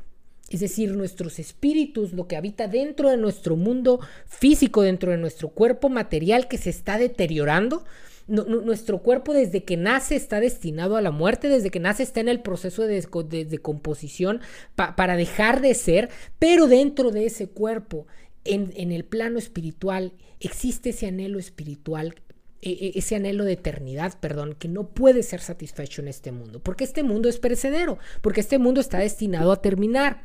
Es 0.51 0.61
decir, 0.61 0.95
nuestros 0.95 1.39
espíritus, 1.39 2.13
lo 2.13 2.29
que 2.29 2.37
habita 2.37 2.69
dentro 2.69 3.09
de 3.09 3.17
nuestro 3.17 3.57
mundo 3.57 4.01
físico, 4.27 4.83
dentro 4.83 5.11
de 5.11 5.17
nuestro 5.17 5.49
cuerpo 5.49 5.89
material 5.89 6.47
que 6.47 6.59
se 6.59 6.69
está 6.69 6.99
deteriorando, 6.99 7.87
nuestro 8.27 8.99
cuerpo 8.99 9.33
desde 9.33 9.65
que 9.65 9.79
nace 9.79 10.15
está 10.15 10.41
destinado 10.41 10.99
a 10.99 11.01
la 11.01 11.11
muerte, 11.11 11.49
desde 11.49 11.71
que 11.71 11.81
nace 11.81 12.03
está 12.03 12.21
en 12.21 12.29
el 12.29 12.41
proceso 12.41 12.83
de, 12.83 13.01
descomposición 13.47 14.43
para 14.75 15.17
dejar 15.17 15.63
de 15.63 15.73
ser, 15.73 16.11
pero 16.39 16.67
dentro 16.67 17.13
de 17.13 17.25
ese 17.25 17.47
cuerpo, 17.47 18.07
en, 18.45 18.75
en 18.77 18.93
el 18.93 19.07
plano 19.07 19.39
espiritual, 19.39 20.13
existe 20.39 20.91
ese 20.91 21.07
anhelo 21.07 21.39
espiritual 21.39 22.17
ese 22.61 23.17
anhelo 23.17 23.45
de 23.45 23.53
eternidad, 23.53 24.19
perdón, 24.19 24.55
que 24.59 24.69
no 24.69 24.89
puede 24.89 25.23
ser 25.23 25.41
satisfecho 25.41 26.03
en 26.03 26.09
este 26.09 26.33
mundo, 26.33 26.61
porque 26.61 26.85
este 26.85 27.03
mundo 27.03 27.29
es 27.29 27.39
perecedero, 27.39 27.99
porque 28.21 28.41
este 28.41 28.59
mundo 28.59 28.81
está 28.81 28.99
destinado 28.99 29.53
a 29.53 29.63
terminar. 29.63 30.23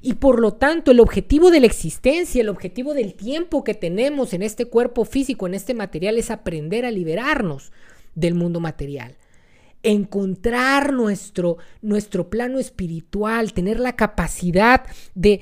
Y 0.00 0.14
por 0.14 0.40
lo 0.40 0.54
tanto, 0.54 0.90
el 0.90 0.98
objetivo 0.98 1.50
de 1.50 1.60
la 1.60 1.66
existencia, 1.66 2.40
el 2.40 2.48
objetivo 2.48 2.92
del 2.92 3.14
tiempo 3.14 3.62
que 3.62 3.74
tenemos 3.74 4.32
en 4.32 4.42
este 4.42 4.64
cuerpo 4.64 5.04
físico, 5.04 5.46
en 5.46 5.54
este 5.54 5.74
material, 5.74 6.18
es 6.18 6.30
aprender 6.30 6.84
a 6.84 6.90
liberarnos 6.90 7.70
del 8.14 8.34
mundo 8.34 8.58
material 8.58 9.16
encontrar 9.82 10.92
nuestro, 10.92 11.58
nuestro 11.80 12.30
plano 12.30 12.58
espiritual, 12.58 13.52
tener 13.52 13.80
la 13.80 13.96
capacidad 13.96 14.84
de, 15.14 15.40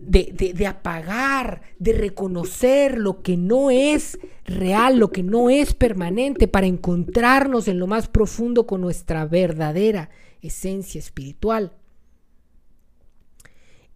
de, 0.00 0.66
apagar, 0.66 1.62
de 1.78 1.92
reconocer 1.92 2.98
lo 2.98 3.22
que 3.22 3.36
no 3.36 3.70
es 3.70 4.18
real, 4.44 4.98
lo 4.98 5.10
que 5.10 5.22
no 5.22 5.50
es 5.50 5.74
permanente, 5.74 6.48
para 6.48 6.66
encontrarnos 6.66 7.68
en 7.68 7.78
lo 7.78 7.86
más 7.86 8.08
profundo 8.08 8.66
con 8.66 8.80
nuestra 8.80 9.24
verdadera 9.26 10.10
esencia 10.42 10.98
espiritual. 10.98 11.72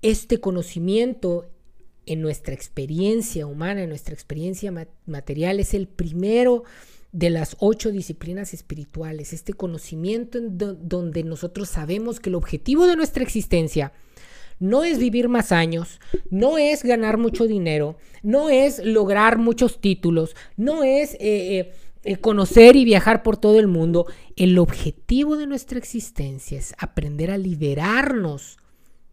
Este 0.03 0.41
conocimiento 0.41 1.51
en 2.07 2.23
nuestra 2.23 2.55
experiencia 2.55 3.47
humana, 3.47 3.83
en 3.83 3.89
nuestra 3.89 4.15
experiencia 4.15 4.73
material, 5.07 5.61
es 5.61 5.75
el 5.75 5.87
primero 5.87 6.65
de 7.13 7.31
las 7.31 7.57
ocho 7.59 7.91
disciplinas 7.91 8.55
espirituales, 8.55 9.33
este 9.33 9.53
conocimiento 9.53 10.39
en 10.39 10.57
donde 10.57 11.25
nosotros 11.25 11.69
sabemos 11.69 12.21
que 12.21 12.29
el 12.29 12.37
objetivo 12.37 12.87
de 12.87 12.97
nuestra 12.97 13.23
existencia 13.23 13.93
no 14.61 14.85
es 14.85 14.99
vivir 14.99 15.29
más 15.29 15.53
años, 15.53 16.01
no 16.31 16.59
es 16.59 16.85
ganar 16.85 17.17
mucho 17.17 17.47
dinero, 17.47 17.97
no 18.23 18.51
es 18.51 18.85
lograr 18.85 19.39
muchos 19.39 19.81
títulos, 19.81 20.37
no 20.57 20.85
es 20.85 21.15
eh, 21.15 21.19
eh, 21.21 21.73
eh, 22.05 22.17
conocer 22.19 22.77
y 22.77 22.85
viajar 22.85 23.23
por 23.23 23.39
todo 23.39 23.59
el 23.59 23.67
mundo. 23.67 24.07
El 24.37 24.59
objetivo 24.59 25.37
de 25.37 25.47
nuestra 25.47 25.79
existencia 25.79 26.59
es 26.59 26.75
aprender 26.79 27.31
a 27.31 27.39
liberarnos 27.39 28.59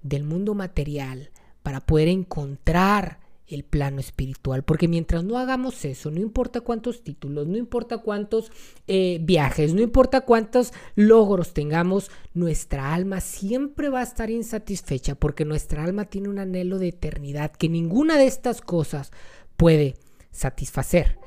del 0.04 0.26
mundo 0.26 0.54
material 0.54 1.32
para 1.64 1.80
poder 1.80 2.10
encontrar 2.10 3.20
el 3.48 3.64
plano 3.64 4.00
espiritual. 4.00 4.64
Porque 4.64 4.88
mientras 4.88 5.24
no 5.24 5.38
hagamos 5.38 5.86
eso, 5.86 6.12
no 6.12 6.20
importa 6.20 6.62
cuántos 6.62 7.04
títulos, 7.04 7.48
no 7.48 7.58
importa 7.58 8.00
cuántos 8.00 8.52
eh, 8.88 9.20
viajes, 9.22 9.74
no 9.74 9.82
importa 9.82 10.22
cuántos 10.22 10.74
logros 10.96 11.54
tengamos, 11.54 12.12
nuestra 12.34 12.94
alma 12.94 13.22
siempre 13.22 13.90
va 13.90 14.02
a 14.02 14.04
estar 14.04 14.30
insatisfecha 14.30 15.16
porque 15.16 15.46
nuestra 15.46 15.84
alma 15.84 16.06
tiene 16.06 16.30
un 16.30 16.40
anhelo 16.40 16.78
de 16.78 16.90
eternidad 16.90 17.52
que 17.52 17.70
ninguna 17.70 18.18
de 18.18 18.28
estas 18.28 18.62
cosas 18.62 19.12
puede 19.56 19.96
satisfacer. 20.32 21.18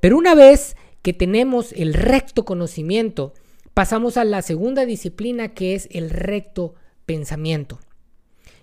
Pero 0.00 0.18
una 0.18 0.34
vez 0.34 0.76
que 1.00 1.12
tenemos 1.12 1.72
el 1.72 1.94
recto 1.94 2.44
conocimiento, 2.44 3.32
pasamos 3.74 4.16
a 4.16 4.24
la 4.24 4.42
segunda 4.42 4.84
disciplina 4.84 5.48
que 5.54 5.74
es 5.74 5.88
el 5.90 6.10
recto 6.10 6.74
pensamiento. 7.06 7.80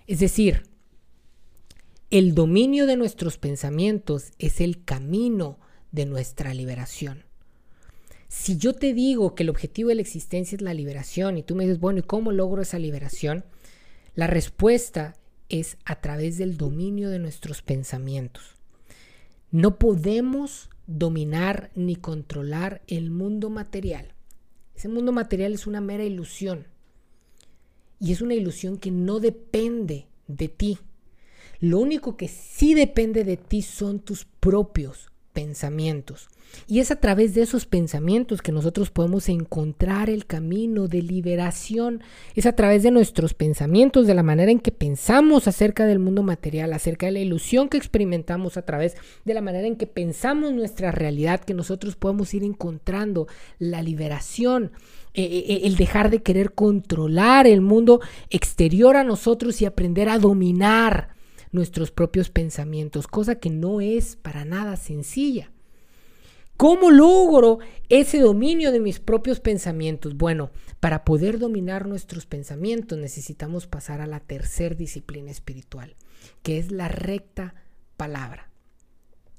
Es 0.06 0.20
decir, 0.20 0.69
el 2.10 2.34
dominio 2.34 2.86
de 2.86 2.96
nuestros 2.96 3.38
pensamientos 3.38 4.32
es 4.40 4.60
el 4.60 4.84
camino 4.84 5.60
de 5.92 6.06
nuestra 6.06 6.52
liberación. 6.54 7.22
Si 8.26 8.56
yo 8.56 8.74
te 8.74 8.94
digo 8.94 9.36
que 9.36 9.44
el 9.44 9.48
objetivo 9.48 9.90
de 9.90 9.94
la 9.94 10.02
existencia 10.02 10.56
es 10.56 10.62
la 10.62 10.74
liberación 10.74 11.38
y 11.38 11.44
tú 11.44 11.54
me 11.54 11.64
dices, 11.64 11.78
bueno, 11.78 12.00
¿y 12.00 12.02
cómo 12.02 12.32
logro 12.32 12.62
esa 12.62 12.80
liberación? 12.80 13.44
La 14.16 14.26
respuesta 14.26 15.14
es 15.48 15.76
a 15.84 16.00
través 16.00 16.36
del 16.36 16.56
dominio 16.56 17.10
de 17.10 17.20
nuestros 17.20 17.62
pensamientos. 17.62 18.56
No 19.52 19.78
podemos 19.78 20.68
dominar 20.88 21.70
ni 21.76 21.94
controlar 21.94 22.82
el 22.88 23.10
mundo 23.10 23.50
material. 23.50 24.14
Ese 24.74 24.88
mundo 24.88 25.12
material 25.12 25.52
es 25.52 25.66
una 25.68 25.80
mera 25.80 26.04
ilusión. 26.04 26.66
Y 28.00 28.12
es 28.12 28.20
una 28.20 28.34
ilusión 28.34 28.78
que 28.78 28.90
no 28.90 29.20
depende 29.20 30.06
de 30.26 30.48
ti. 30.48 30.78
Lo 31.60 31.78
único 31.78 32.16
que 32.16 32.28
sí 32.28 32.74
depende 32.74 33.24
de 33.24 33.36
ti 33.36 33.62
son 33.62 34.00
tus 34.00 34.24
propios 34.24 35.10
pensamientos. 35.32 36.28
Y 36.66 36.80
es 36.80 36.90
a 36.90 36.96
través 36.96 37.34
de 37.34 37.42
esos 37.42 37.66
pensamientos 37.66 38.42
que 38.42 38.50
nosotros 38.50 38.90
podemos 38.90 39.28
encontrar 39.28 40.10
el 40.10 40.26
camino 40.26 40.88
de 40.88 41.02
liberación. 41.02 42.02
Es 42.34 42.46
a 42.46 42.56
través 42.56 42.82
de 42.82 42.90
nuestros 42.90 43.34
pensamientos, 43.34 44.06
de 44.06 44.14
la 44.14 44.22
manera 44.22 44.50
en 44.50 44.58
que 44.58 44.72
pensamos 44.72 45.46
acerca 45.46 45.86
del 45.86 45.98
mundo 45.98 46.22
material, 46.22 46.72
acerca 46.72 47.06
de 47.06 47.12
la 47.12 47.20
ilusión 47.20 47.68
que 47.68 47.76
experimentamos 47.76 48.56
a 48.56 48.62
través 48.62 48.96
de 49.24 49.34
la 49.34 49.40
manera 49.40 49.66
en 49.66 49.76
que 49.76 49.86
pensamos 49.86 50.52
nuestra 50.52 50.90
realidad, 50.90 51.40
que 51.40 51.54
nosotros 51.54 51.94
podemos 51.94 52.34
ir 52.34 52.42
encontrando 52.42 53.28
la 53.58 53.82
liberación. 53.82 54.72
Eh, 55.14 55.22
eh, 55.22 55.44
eh, 55.48 55.60
el 55.64 55.76
dejar 55.76 56.10
de 56.10 56.22
querer 56.22 56.52
controlar 56.52 57.46
el 57.46 57.60
mundo 57.60 58.00
exterior 58.30 58.96
a 58.96 59.04
nosotros 59.04 59.60
y 59.60 59.66
aprender 59.66 60.08
a 60.08 60.18
dominar 60.18 61.19
nuestros 61.52 61.90
propios 61.90 62.30
pensamientos, 62.30 63.06
cosa 63.06 63.36
que 63.36 63.50
no 63.50 63.80
es 63.80 64.16
para 64.16 64.44
nada 64.44 64.76
sencilla. 64.76 65.50
¿Cómo 66.56 66.90
logro 66.90 67.58
ese 67.88 68.20
dominio 68.20 68.70
de 68.70 68.80
mis 68.80 69.00
propios 69.00 69.40
pensamientos? 69.40 70.16
Bueno, 70.16 70.50
para 70.78 71.04
poder 71.06 71.38
dominar 71.38 71.88
nuestros 71.88 72.26
pensamientos 72.26 72.98
necesitamos 72.98 73.66
pasar 73.66 74.02
a 74.02 74.06
la 74.06 74.20
tercera 74.20 74.74
disciplina 74.74 75.30
espiritual, 75.30 75.96
que 76.42 76.58
es 76.58 76.70
la 76.70 76.88
recta 76.88 77.54
palabra. 77.96 78.50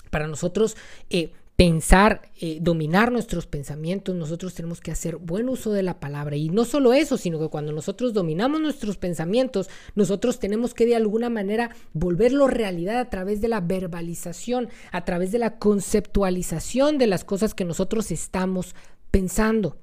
Para 0.09 0.27
nosotros, 0.27 0.75
eh, 1.11 1.31
pensar, 1.61 2.23
eh, 2.39 2.57
dominar 2.59 3.11
nuestros 3.11 3.45
pensamientos, 3.45 4.15
nosotros 4.15 4.55
tenemos 4.55 4.81
que 4.81 4.89
hacer 4.89 5.17
buen 5.17 5.47
uso 5.47 5.71
de 5.71 5.83
la 5.83 5.99
palabra. 5.99 6.35
Y 6.35 6.49
no 6.49 6.65
solo 6.65 6.91
eso, 6.91 7.17
sino 7.17 7.37
que 7.37 7.49
cuando 7.49 7.71
nosotros 7.71 8.13
dominamos 8.13 8.59
nuestros 8.61 8.97
pensamientos, 8.97 9.69
nosotros 9.93 10.39
tenemos 10.39 10.73
que 10.73 10.87
de 10.87 10.95
alguna 10.95 11.29
manera 11.29 11.69
volverlo 11.93 12.47
realidad 12.47 12.97
a 12.97 13.11
través 13.11 13.41
de 13.41 13.47
la 13.47 13.61
verbalización, 13.61 14.69
a 14.91 15.05
través 15.05 15.31
de 15.31 15.37
la 15.37 15.59
conceptualización 15.59 16.97
de 16.97 17.05
las 17.05 17.23
cosas 17.23 17.53
que 17.53 17.63
nosotros 17.63 18.09
estamos 18.09 18.73
pensando. 19.11 19.77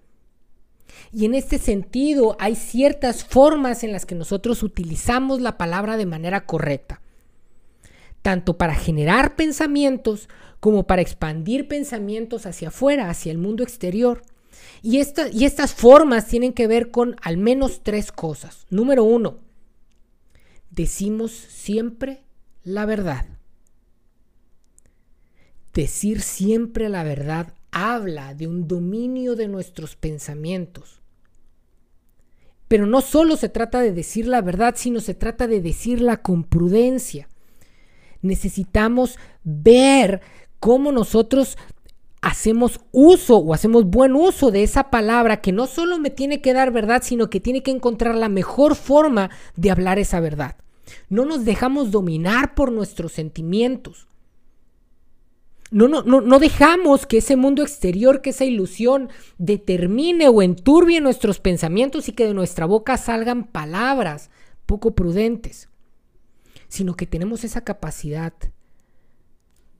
Y 1.12 1.26
en 1.26 1.34
este 1.34 1.58
sentido 1.60 2.36
hay 2.40 2.56
ciertas 2.56 3.22
formas 3.22 3.84
en 3.84 3.92
las 3.92 4.04
que 4.04 4.16
nosotros 4.16 4.64
utilizamos 4.64 5.40
la 5.40 5.56
palabra 5.56 5.96
de 5.96 6.06
manera 6.06 6.44
correcta, 6.44 7.02
tanto 8.22 8.56
para 8.56 8.74
generar 8.74 9.36
pensamientos 9.36 10.28
como 10.60 10.86
para 10.86 11.02
expandir 11.02 11.68
pensamientos 11.68 12.46
hacia 12.46 12.68
afuera, 12.68 13.10
hacia 13.10 13.32
el 13.32 13.38
mundo 13.38 13.62
exterior. 13.62 14.22
Y, 14.82 15.00
y 15.32 15.44
estas 15.44 15.74
formas 15.74 16.26
tienen 16.26 16.52
que 16.52 16.66
ver 16.66 16.90
con 16.90 17.16
al 17.22 17.36
menos 17.36 17.82
tres 17.82 18.12
cosas. 18.12 18.66
Número 18.70 19.04
uno, 19.04 19.38
decimos 20.70 21.32
siempre 21.32 22.22
la 22.64 22.86
verdad. 22.86 23.26
Decir 25.72 26.22
siempre 26.22 26.88
la 26.88 27.04
verdad 27.04 27.54
habla 27.70 28.34
de 28.34 28.46
un 28.46 28.66
dominio 28.66 29.36
de 29.36 29.48
nuestros 29.48 29.96
pensamientos. 29.96 31.00
Pero 32.66 32.86
no 32.86 33.00
solo 33.00 33.36
se 33.36 33.48
trata 33.48 33.80
de 33.80 33.92
decir 33.92 34.26
la 34.26 34.42
verdad, 34.42 34.74
sino 34.76 35.00
se 35.00 35.14
trata 35.14 35.46
de 35.46 35.60
decirla 35.62 36.18
con 36.18 36.44
prudencia. 36.44 37.28
Necesitamos 38.22 39.18
ver 39.44 40.20
cómo 40.60 40.92
nosotros 40.92 41.56
hacemos 42.20 42.80
uso 42.92 43.38
o 43.38 43.54
hacemos 43.54 43.84
buen 43.84 44.16
uso 44.16 44.50
de 44.50 44.62
esa 44.62 44.90
palabra 44.90 45.40
que 45.40 45.52
no 45.52 45.66
solo 45.66 45.98
me 45.98 46.10
tiene 46.10 46.40
que 46.40 46.52
dar 46.52 46.72
verdad, 46.72 47.02
sino 47.04 47.30
que 47.30 47.40
tiene 47.40 47.62
que 47.62 47.70
encontrar 47.70 48.14
la 48.14 48.28
mejor 48.28 48.74
forma 48.74 49.30
de 49.56 49.70
hablar 49.70 49.98
esa 49.98 50.20
verdad. 50.20 50.56
No 51.08 51.24
nos 51.24 51.44
dejamos 51.44 51.90
dominar 51.90 52.54
por 52.54 52.72
nuestros 52.72 53.12
sentimientos. 53.12 54.08
No, 55.70 55.86
no, 55.86 56.02
no, 56.02 56.22
no 56.22 56.38
dejamos 56.38 57.06
que 57.06 57.18
ese 57.18 57.36
mundo 57.36 57.62
exterior, 57.62 58.22
que 58.22 58.30
esa 58.30 58.46
ilusión 58.46 59.10
determine 59.36 60.28
o 60.28 60.40
enturbie 60.40 61.00
nuestros 61.00 61.40
pensamientos 61.40 62.08
y 62.08 62.12
que 62.12 62.26
de 62.26 62.32
nuestra 62.32 62.64
boca 62.64 62.96
salgan 62.96 63.44
palabras 63.44 64.30
poco 64.64 64.94
prudentes, 64.94 65.67
sino 66.68 66.94
que 66.94 67.06
tenemos 67.06 67.44
esa 67.44 67.62
capacidad 67.62 68.32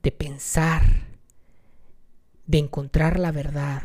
de 0.03 0.11
pensar, 0.11 0.83
de 2.45 2.57
encontrar 2.57 3.19
la 3.19 3.31
verdad 3.31 3.83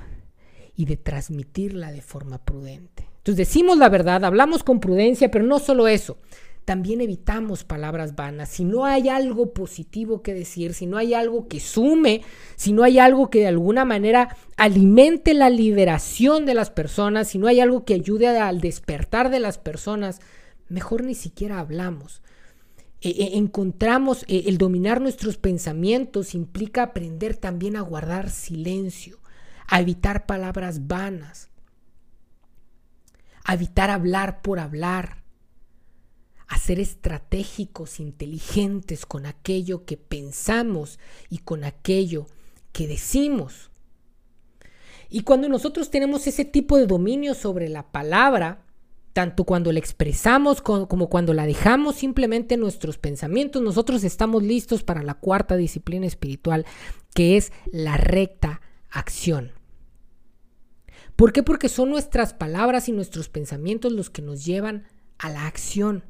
y 0.76 0.86
de 0.86 0.96
transmitirla 0.96 1.92
de 1.92 2.02
forma 2.02 2.38
prudente. 2.38 3.08
Entonces 3.18 3.48
decimos 3.48 3.78
la 3.78 3.88
verdad, 3.88 4.24
hablamos 4.24 4.64
con 4.64 4.80
prudencia, 4.80 5.30
pero 5.30 5.44
no 5.44 5.58
solo 5.58 5.88
eso, 5.88 6.18
también 6.64 7.00
evitamos 7.00 7.64
palabras 7.64 8.16
vanas. 8.16 8.48
Si 8.48 8.64
no 8.64 8.86
hay 8.86 9.08
algo 9.08 9.52
positivo 9.52 10.22
que 10.22 10.34
decir, 10.34 10.74
si 10.74 10.86
no 10.86 10.96
hay 10.96 11.14
algo 11.14 11.46
que 11.46 11.60
sume, 11.60 12.22
si 12.56 12.72
no 12.72 12.82
hay 12.82 12.98
algo 12.98 13.28
que 13.28 13.40
de 13.40 13.48
alguna 13.48 13.84
manera 13.84 14.36
alimente 14.56 15.34
la 15.34 15.50
liberación 15.50 16.46
de 16.46 16.54
las 16.54 16.70
personas, 16.70 17.28
si 17.28 17.38
no 17.38 17.48
hay 17.48 17.60
algo 17.60 17.84
que 17.84 17.94
ayude 17.94 18.28
al 18.28 18.60
despertar 18.60 19.30
de 19.30 19.40
las 19.40 19.58
personas, 19.58 20.20
mejor 20.68 21.04
ni 21.04 21.14
siquiera 21.14 21.58
hablamos. 21.58 22.22
E, 23.04 23.10
e, 23.10 23.36
encontramos 23.36 24.24
eh, 24.28 24.44
el 24.46 24.56
dominar 24.56 25.02
nuestros 25.02 25.36
pensamientos 25.36 26.34
implica 26.34 26.82
aprender 26.82 27.36
también 27.36 27.76
a 27.76 27.82
guardar 27.82 28.30
silencio, 28.30 29.20
a 29.66 29.82
evitar 29.82 30.24
palabras 30.24 30.86
vanas, 30.86 31.50
a 33.44 33.52
evitar 33.52 33.90
hablar 33.90 34.40
por 34.40 34.58
hablar, 34.58 35.22
a 36.48 36.56
ser 36.56 36.80
estratégicos, 36.80 38.00
inteligentes 38.00 39.04
con 39.04 39.26
aquello 39.26 39.84
que 39.84 39.98
pensamos 39.98 40.98
y 41.28 41.38
con 41.38 41.64
aquello 41.64 42.26
que 42.72 42.88
decimos. 42.88 43.70
Y 45.10 45.24
cuando 45.24 45.50
nosotros 45.50 45.90
tenemos 45.90 46.26
ese 46.26 46.46
tipo 46.46 46.78
de 46.78 46.86
dominio 46.86 47.34
sobre 47.34 47.68
la 47.68 47.92
palabra, 47.92 48.64
tanto 49.14 49.44
cuando 49.44 49.72
la 49.72 49.78
expresamos 49.78 50.60
como 50.60 51.08
cuando 51.08 51.32
la 51.32 51.46
dejamos 51.46 51.94
simplemente 51.94 52.54
en 52.54 52.60
nuestros 52.60 52.98
pensamientos, 52.98 53.62
nosotros 53.62 54.04
estamos 54.04 54.42
listos 54.42 54.82
para 54.82 55.02
la 55.02 55.14
cuarta 55.14 55.56
disciplina 55.56 56.04
espiritual, 56.04 56.66
que 57.14 57.36
es 57.36 57.52
la 57.72 57.96
recta 57.96 58.60
acción. 58.90 59.52
¿Por 61.14 61.32
qué? 61.32 61.44
Porque 61.44 61.68
son 61.68 61.90
nuestras 61.90 62.34
palabras 62.34 62.88
y 62.88 62.92
nuestros 62.92 63.28
pensamientos 63.28 63.92
los 63.92 64.10
que 64.10 64.20
nos 64.20 64.44
llevan 64.44 64.84
a 65.18 65.30
la 65.30 65.46
acción. 65.46 66.04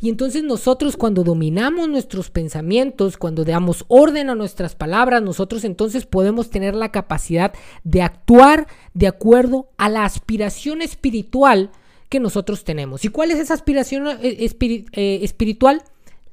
Y 0.00 0.08
entonces 0.08 0.42
nosotros 0.42 0.96
cuando 0.96 1.22
dominamos 1.22 1.88
nuestros 1.88 2.30
pensamientos, 2.30 3.16
cuando 3.16 3.44
damos 3.44 3.84
orden 3.88 4.30
a 4.30 4.34
nuestras 4.34 4.74
palabras, 4.74 5.22
nosotros 5.22 5.64
entonces 5.64 6.06
podemos 6.06 6.50
tener 6.50 6.74
la 6.74 6.90
capacidad 6.90 7.52
de 7.84 8.02
actuar 8.02 8.66
de 8.94 9.06
acuerdo 9.06 9.68
a 9.76 9.88
la 9.88 10.04
aspiración 10.04 10.82
espiritual 10.82 11.70
que 12.08 12.20
nosotros 12.20 12.64
tenemos. 12.64 13.04
¿Y 13.04 13.08
cuál 13.08 13.30
es 13.30 13.38
esa 13.38 13.54
aspiración 13.54 14.06
eh, 14.06 14.50
eh, 14.92 15.20
espiritual? 15.22 15.82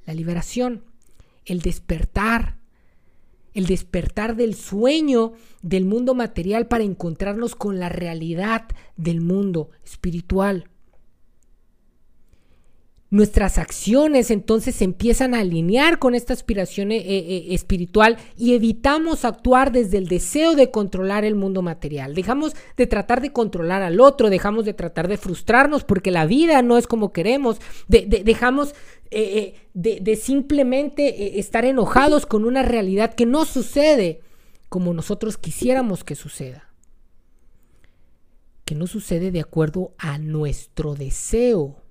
La 0.06 0.14
liberación, 0.14 0.84
el 1.46 1.62
despertar, 1.62 2.58
el 3.54 3.66
despertar 3.66 4.36
del 4.36 4.56
sueño 4.56 5.34
del 5.62 5.86
mundo 5.86 6.16
material 6.16 6.68
para 6.68 6.84
encontrarnos 6.84 7.56
con 7.56 7.80
la 7.80 7.90
realidad 7.90 8.66
del 8.98 9.22
mundo 9.22 9.70
espiritual. 9.84 10.69
Nuestras 13.12 13.58
acciones 13.58 14.30
entonces 14.30 14.84
empiezan 14.84 15.34
a 15.34 15.40
alinear 15.40 15.98
con 15.98 16.14
esta 16.14 16.32
aspiración 16.32 16.92
eh, 16.92 16.98
eh, 17.00 17.48
espiritual 17.56 18.18
y 18.38 18.54
evitamos 18.54 19.26
actuar 19.26 19.72
desde 19.72 19.98
el 19.98 20.08
deseo 20.08 20.54
de 20.54 20.70
controlar 20.70 21.26
el 21.26 21.34
mundo 21.34 21.64
material. 21.64 22.14
Dejamos 22.14 22.56
de 22.78 22.86
tratar 22.86 23.22
de 23.22 23.34
controlar 23.34 23.82
al 23.82 24.00
otro, 24.00 24.30
dejamos 24.30 24.64
de 24.64 24.76
tratar 24.76 25.08
de 25.08 25.18
frustrarnos 25.18 25.84
porque 25.84 26.12
la 26.12 26.28
vida 26.28 26.62
no 26.62 26.78
es 26.78 26.86
como 26.86 27.12
queremos, 27.12 27.60
dejamos 27.88 28.76
eh, 29.10 29.56
de, 29.74 30.16
simplemente 30.16 31.40
estar 31.40 31.66
enojados 31.66 32.28
con 32.28 32.46
una 32.46 32.62
realidad 32.62 33.16
que 33.16 33.26
no 33.26 33.46
sucede 33.46 34.22
como 34.70 34.94
nosotros 34.94 35.40
quisiéramos 35.40 36.04
que 36.04 36.14
suceda. 36.14 36.70
Que 38.66 38.76
no 38.76 38.86
sucede 38.86 39.32
de 39.32 39.40
acuerdo 39.40 39.96
a 39.98 40.20
nuestro 40.20 40.94
deseo 40.94 41.82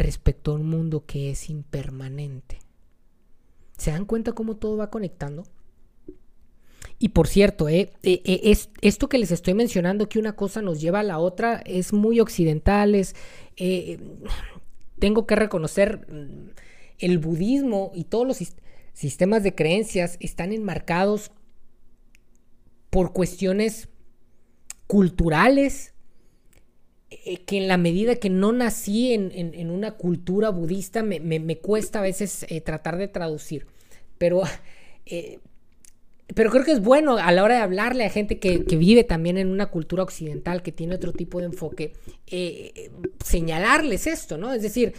respecto 0.00 0.52
a 0.52 0.54
un 0.54 0.68
mundo 0.68 1.04
que 1.06 1.30
es 1.30 1.50
impermanente. 1.50 2.58
¿Se 3.76 3.90
dan 3.90 4.04
cuenta 4.04 4.32
cómo 4.32 4.56
todo 4.56 4.76
va 4.76 4.90
conectando? 4.90 5.44
Y 6.98 7.10
por 7.10 7.28
cierto, 7.28 7.68
eh, 7.68 7.92
eh, 8.02 8.20
eh, 8.24 8.40
es, 8.44 8.68
esto 8.82 9.08
que 9.08 9.18
les 9.18 9.30
estoy 9.30 9.54
mencionando, 9.54 10.08
que 10.08 10.18
una 10.18 10.36
cosa 10.36 10.60
nos 10.60 10.80
lleva 10.80 11.00
a 11.00 11.02
la 11.04 11.18
otra, 11.18 11.62
es 11.64 11.94
muy 11.94 12.20
occidental, 12.20 12.94
tengo 14.98 15.26
que 15.26 15.34
reconocer, 15.34 16.06
mm, 16.10 16.50
el 16.98 17.18
budismo 17.18 17.90
y 17.94 18.04
todos 18.04 18.26
los 18.26 18.38
sistemas 18.92 19.42
de 19.42 19.54
creencias 19.54 20.18
están 20.20 20.52
enmarcados 20.52 21.30
por 22.90 23.14
cuestiones 23.14 23.88
culturales, 24.86 25.94
eh, 27.10 27.38
que 27.44 27.58
en 27.58 27.68
la 27.68 27.76
medida 27.76 28.16
que 28.16 28.30
no 28.30 28.52
nací 28.52 29.12
en, 29.12 29.70
una 29.70 29.92
cultura 29.92 30.50
budista, 30.50 31.02
me, 31.02 31.58
cuesta 31.58 31.98
a 31.98 32.02
veces 32.02 32.46
eh, 32.48 32.60
tratar 32.60 32.96
de 32.96 33.08
traducir. 33.08 33.66
Pero, 34.16 34.42
eh, 35.06 35.38
pero 36.34 36.50
creo 36.50 36.64
que 36.64 36.72
es 36.72 36.80
bueno 36.80 37.16
a 37.18 37.32
la 37.32 37.42
hora 37.42 37.56
de 37.56 37.60
hablarle 37.62 38.04
a 38.04 38.10
gente 38.10 38.38
que, 38.38 38.58
vive 38.58 39.04
también 39.04 39.38
en 39.38 39.48
una 39.48 39.66
cultura 39.66 40.02
occidental, 40.02 40.62
que 40.62 40.72
tiene 40.72 40.94
otro 40.94 41.12
tipo 41.12 41.40
de 41.40 41.46
enfoque, 41.46 41.94
señalarles 43.24 44.06
esto, 44.06 44.38
¿no? 44.38 44.52
Es 44.52 44.62
decir, 44.62 44.94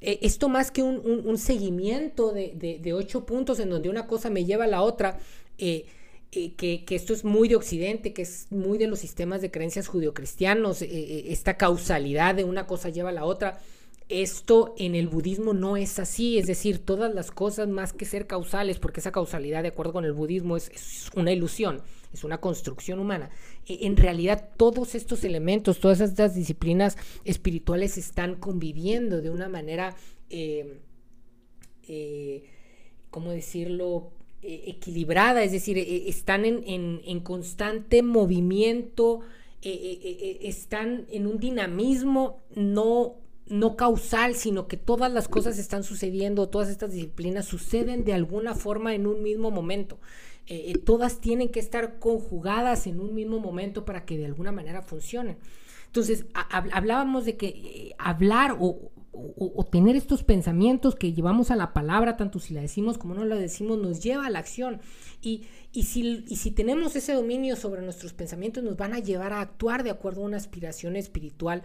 esto 0.00 0.48
más 0.48 0.70
que 0.70 0.82
un, 0.82 1.38
seguimiento 1.38 2.32
de, 2.32 2.78
de, 2.80 2.92
ocho 2.92 3.26
puntos 3.26 3.58
en 3.58 3.70
donde 3.70 3.88
una 3.88 4.06
cosa 4.06 4.30
me 4.30 4.44
lleva 4.44 4.64
a 4.64 4.68
la 4.68 4.82
otra, 4.82 5.18
eh, 5.58 5.86
que, 6.56 6.84
esto 6.90 7.12
es 7.12 7.24
muy 7.24 7.48
de 7.48 7.56
Occidente, 7.56 8.12
que 8.12 8.22
es 8.22 8.46
muy 8.50 8.78
de 8.78 8.86
los 8.86 8.98
sistemas 8.98 9.40
de 9.40 9.50
creencias 9.50 9.88
judio-cristianos, 9.88 10.82
eh, 10.82 10.88
eh, 10.90 11.24
esta 11.28 11.56
causalidad 11.56 12.34
de 12.34 12.44
una 12.44 12.66
cosa 12.66 12.90
lleva 12.90 13.10
a 13.10 13.12
la 13.12 13.24
otra. 13.24 13.58
Esto 14.08 14.74
en 14.78 14.94
el 14.94 15.08
budismo 15.08 15.52
no 15.52 15.76
es 15.76 15.98
así, 15.98 16.38
es 16.38 16.46
decir, 16.46 16.78
todas 16.78 17.12
las 17.12 17.32
cosas 17.32 17.68
más 17.68 17.92
que 17.92 18.04
ser 18.04 18.26
causales, 18.26 18.78
porque 18.78 19.00
esa 19.00 19.10
causalidad, 19.10 19.62
de 19.62 19.68
acuerdo 19.68 19.92
con 19.92 20.04
el 20.04 20.12
budismo, 20.12 20.56
es, 20.56 21.10
una 21.16 21.32
ilusión, 21.32 21.82
es 22.12 22.22
una 22.22 22.38
construcción 22.38 23.00
humana. 23.00 23.30
E, 23.66 23.86
en 23.86 23.96
realidad, 23.96 24.50
todos 24.56 24.94
estos 24.94 25.24
elementos, 25.24 25.80
todas 25.80 26.00
estas 26.00 26.34
disciplinas 26.34 26.96
espirituales 27.24 27.98
están 27.98 28.36
conviviendo 28.36 29.22
de 29.22 29.30
una 29.30 29.48
manera, 29.48 29.96
¿cómo 33.10 33.30
decirlo?, 33.32 34.12
eh, 34.12 34.15
equilibrada, 34.46 35.42
es 35.42 35.52
decir, 35.52 35.78
eh, 35.78 36.08
están 36.08 36.44
en, 36.44 37.20
constante 37.20 38.02
movimiento, 38.02 39.20
eh, 39.62 40.38
están 40.42 41.06
en 41.10 41.26
un 41.26 41.38
dinamismo 41.38 42.40
no, 42.54 43.16
no 43.46 43.76
causal, 43.76 44.34
sino 44.34 44.68
que 44.68 44.76
todas 44.76 45.12
las 45.12 45.28
cosas 45.28 45.58
están 45.58 45.82
sucediendo, 45.84 46.48
todas 46.48 46.68
estas 46.68 46.92
disciplinas 46.92 47.46
suceden 47.46 48.04
de 48.04 48.14
alguna 48.14 48.54
forma 48.54 48.94
en 48.94 49.06
un 49.06 49.22
mismo 49.22 49.50
momento. 49.50 49.98
todas 50.84 51.20
tienen 51.20 51.48
que 51.48 51.60
estar 51.60 51.98
conjugadas 51.98 52.86
en 52.86 53.00
un 53.00 53.14
mismo 53.14 53.40
momento 53.40 53.84
para 53.84 54.04
que 54.04 54.16
de 54.16 54.26
alguna 54.26 54.52
manera 54.52 54.82
funcionen. 54.82 55.38
Entonces, 55.86 56.26
hablábamos 56.34 57.24
de 57.24 57.36
que 57.36 57.94
hablar 57.98 58.56
o, 58.60 58.92
o, 59.36 59.64
tener 59.64 59.96
estos 59.96 60.22
pensamientos 60.22 60.94
que 60.94 61.12
llevamos 61.12 61.50
a 61.50 61.56
la 61.56 61.72
palabra, 61.72 62.16
tanto 62.16 62.38
si 62.38 62.54
la 62.54 62.60
decimos 62.60 62.98
como 62.98 63.14
no 63.14 63.24
la 63.24 63.36
decimos, 63.36 63.78
nos 63.78 64.02
lleva 64.02 64.26
a 64.26 64.30
la 64.30 64.38
acción. 64.38 64.80
Y, 65.22 65.46
si, 65.72 66.24
si, 66.28 66.50
tenemos 66.50 66.96
ese 66.96 67.14
dominio 67.14 67.56
sobre 67.56 67.82
nuestros 67.82 68.12
pensamientos, 68.12 68.62
nos 68.62 68.76
van 68.76 68.94
a 68.94 68.98
llevar 68.98 69.32
a 69.32 69.40
actuar 69.40 69.82
de 69.82 69.90
acuerdo 69.90 70.22
a 70.22 70.26
una 70.26 70.36
aspiración 70.36 70.96
espiritual 70.96 71.62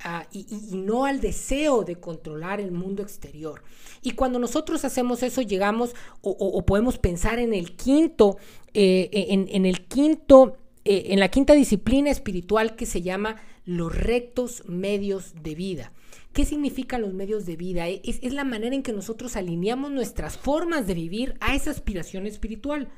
ah, 0.00 0.26
y, 0.32 0.46
no 0.72 1.04
al 1.04 1.20
deseo 1.20 1.84
de 1.84 1.96
controlar 1.96 2.60
el 2.60 2.72
mundo 2.72 3.02
exterior. 3.02 3.62
Y 4.02 4.12
cuando 4.12 4.38
nosotros 4.38 4.84
hacemos 4.84 5.22
eso, 5.22 5.42
llegamos 5.42 5.94
o, 6.22 6.64
podemos 6.64 6.98
pensar 6.98 7.38
en 7.38 7.54
el 7.54 7.76
quinto, 7.76 8.38
eh, 8.72 9.08
en, 9.12 9.66
el 9.66 9.86
quinto, 9.86 10.56
eh, 10.84 11.06
en 11.08 11.20
la 11.20 11.28
quinta 11.28 11.54
disciplina 11.54 12.10
espiritual 12.10 12.76
que 12.76 12.86
se 12.86 13.02
llama 13.02 13.36
los 13.64 13.94
rectos 13.94 14.64
medios 14.66 15.34
de 15.42 15.54
vida. 15.54 15.92
¿Qué 16.32 16.44
significan 16.44 17.02
los 17.02 17.14
medios 17.14 17.46
de 17.46 17.56
vida? 17.56 17.88
Es, 17.88 18.20
la 18.32 18.44
manera 18.44 18.74
en 18.74 18.82
que 18.82 18.92
nosotros 18.92 19.36
alineamos 19.36 19.90
nuestras 19.90 20.36
formas 20.36 20.86
de 20.86 20.94
vivir 20.94 21.36
a 21.40 21.54
esa 21.54 21.70
aspiración 21.70 22.26
espiritual. 22.26 22.88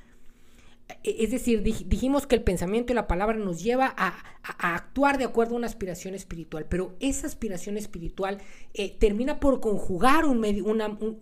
E, 1.03 1.25
es 1.25 1.31
decir, 1.31 1.63
dijimos 1.63 2.27
que 2.27 2.37
el 2.37 2.43
pensamiento 2.43 2.93
y 2.93 2.97
la 2.97 3.07
palabra 3.07 3.37
nos 3.37 3.63
lleva 3.63 3.93
a, 3.97 4.15
actuar 4.59 5.19
de 5.19 5.25
acuerdo 5.25 5.55
a 5.55 5.59
una 5.59 5.67
aspiración 5.67 6.15
espiritual, 6.15 6.67
pero 6.69 6.95
esa 7.01 7.27
aspiración 7.27 7.77
espiritual 7.77 8.39
eh, 8.75 8.97
termina 8.97 9.41
por 9.41 9.61
conjugar 9.61 10.25
un 10.25 10.39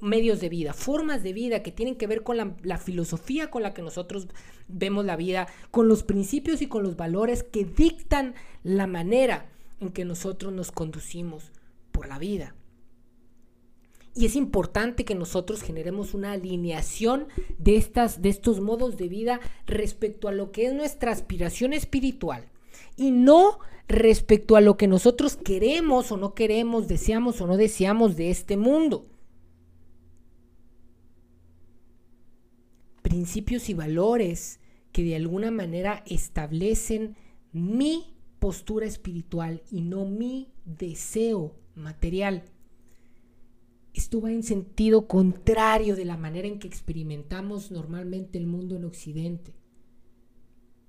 medios 0.03 0.41
de 0.41 0.49
vida, 0.51 0.75
formas 0.75 1.23
de 1.23 1.33
vida 1.33 1.63
que 1.63 1.73
tienen 1.73 1.97
que 1.97 2.07
ver 2.07 2.23
con 2.23 2.57
la 2.63 2.79
filosofía 2.79 3.51
con 3.51 3.63
la 3.63 3.73
que 3.73 3.81
nosotros 3.81 4.29
vemos 4.69 5.07
la 5.07 5.17
vida, 5.17 5.49
con 5.71 5.89
los 5.89 6.03
principios 6.03 6.61
y 6.61 6.67
con 6.67 6.83
los 6.83 6.97
valores 6.97 7.43
que 7.43 7.65
dictan 7.65 8.35
la 8.63 8.87
manera 8.87 9.47
en 9.81 9.91
que 9.91 10.05
nosotros 10.05 10.53
nos 10.53 10.71
conducimos 10.71 11.51
por 11.93 12.07
la 12.07 12.19
vida. 12.19 12.55
Y 14.15 14.27
es 14.27 14.37
importante 14.37 15.05
que 15.05 15.17
nosotros 15.17 15.63
generemos 15.63 16.15
una 16.15 16.33
alineación 16.33 17.27
de, 17.59 17.77
estas, 17.77 18.23
de 18.23 18.29
estos 18.29 18.61
modos 18.61 18.97
de 18.97 19.09
vida 19.09 19.41
respecto 19.67 20.29
a 20.29 20.33
lo 20.33 20.53
que 20.53 20.67
es 20.67 20.75
nuestra 20.75 21.11
aspiración 21.11 21.73
espiritual 21.73 22.49
y 22.97 23.11
no 23.11 23.59
respecto 23.89 24.57
a 24.57 24.61
lo 24.61 24.77
que 24.77 24.87
nosotros 24.87 25.37
queremos 25.37 26.13
o 26.13 26.17
no 26.17 26.35
queremos, 26.35 26.87
deseamos 26.87 27.41
o 27.41 27.47
no 27.47 27.57
deseamos 27.57 28.17
de 28.17 28.31
este 28.31 28.57
mundo. 28.57 29.07
Principios 33.03 33.69
y 33.69 33.75
valores 33.75 34.61
que 34.93 35.03
de 35.03 35.17
alguna 35.17 35.51
manera 35.51 36.05
establecen 36.07 37.17
mi 37.53 38.15
postura 38.39 38.87
espiritual 38.87 39.63
y 39.71 39.83
no 39.83 40.05
mi 40.05 40.53
deseo 40.65 41.57
material. 41.75 42.45
Esto 43.95 44.21
va 44.21 44.33
en 44.33 44.43
sentido 44.43 45.07
contrario 45.07 45.95
de 45.95 46.05
la 46.05 46.17
manera 46.17 46.49
en 46.49 46.59
que 46.59 46.67
experimentamos 46.67 47.71
normalmente 47.71 48.39
el 48.39 48.47
mundo 48.49 48.75
en 48.75 48.85
Occidente. 48.85 49.55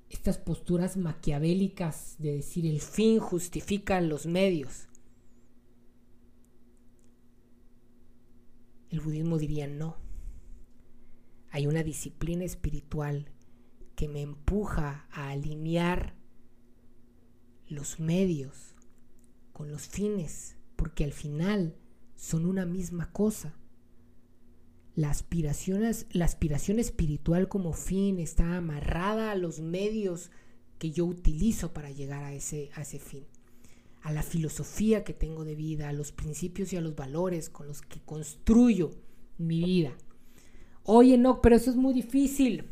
Estas 0.10 0.40
posturas 0.40 0.98
maquiavélicas 0.98 2.16
de 2.18 2.34
decir 2.34 2.66
el 2.66 2.82
fin 2.82 3.20
justifica 3.20 4.02
los 4.02 4.26
medios. 4.26 4.88
El 8.90 9.02
budismo 9.02 9.38
diría 9.38 9.68
no. 9.68 9.98
Hay 11.52 11.68
una 11.68 11.84
disciplina 11.84 12.44
espiritual 12.44 13.32
que 13.96 14.08
me 14.08 14.24
empuja 14.24 15.08
a 15.12 15.30
alinear 15.30 16.16
los 17.68 18.00
medios 18.00 18.76
con 19.54 19.70
los 19.70 19.88
fines 19.88 20.58
porque 20.76 21.04
al 21.04 21.14
final 21.14 21.78
son 22.16 22.46
una 22.46 22.66
misma 22.66 23.12
cosa. 23.12 23.54
La 24.96 25.10
aspiración, 25.10 25.84
la 26.12 26.26
aspiración 26.26 26.80
espiritual 26.80 27.50
como 27.50 27.74
fin 27.74 28.20
está 28.20 28.58
amarrada 28.58 29.32
a 29.32 29.36
los 29.36 29.60
medios 29.60 30.32
que 30.80 30.92
yo 30.92 31.06
utilizo 31.06 31.74
para 31.74 31.92
llegar 31.92 32.24
a 32.24 32.34
ese, 32.34 32.70
a 32.76 32.82
ese 32.82 33.00
fin, 33.00 33.26
a 34.02 34.14
la 34.14 34.24
filosofía 34.24 35.04
que 35.04 35.14
tengo 35.14 35.44
de 35.44 35.56
vida, 35.56 35.90
a 35.90 35.94
los 35.94 36.14
principios 36.14 36.72
y 36.72 36.78
a 36.78 36.82
los 36.82 36.96
valores 36.96 37.50
con 37.50 37.68
los 37.68 37.82
que 37.82 38.00
construyo 38.00 38.92
mi 39.38 39.64
vida. 39.64 39.98
Oye, 40.84 41.18
no, 41.18 41.42
pero 41.42 41.58
eso 41.58 41.72
es 41.72 41.76
muy 41.76 41.94
difícil. 41.94 42.66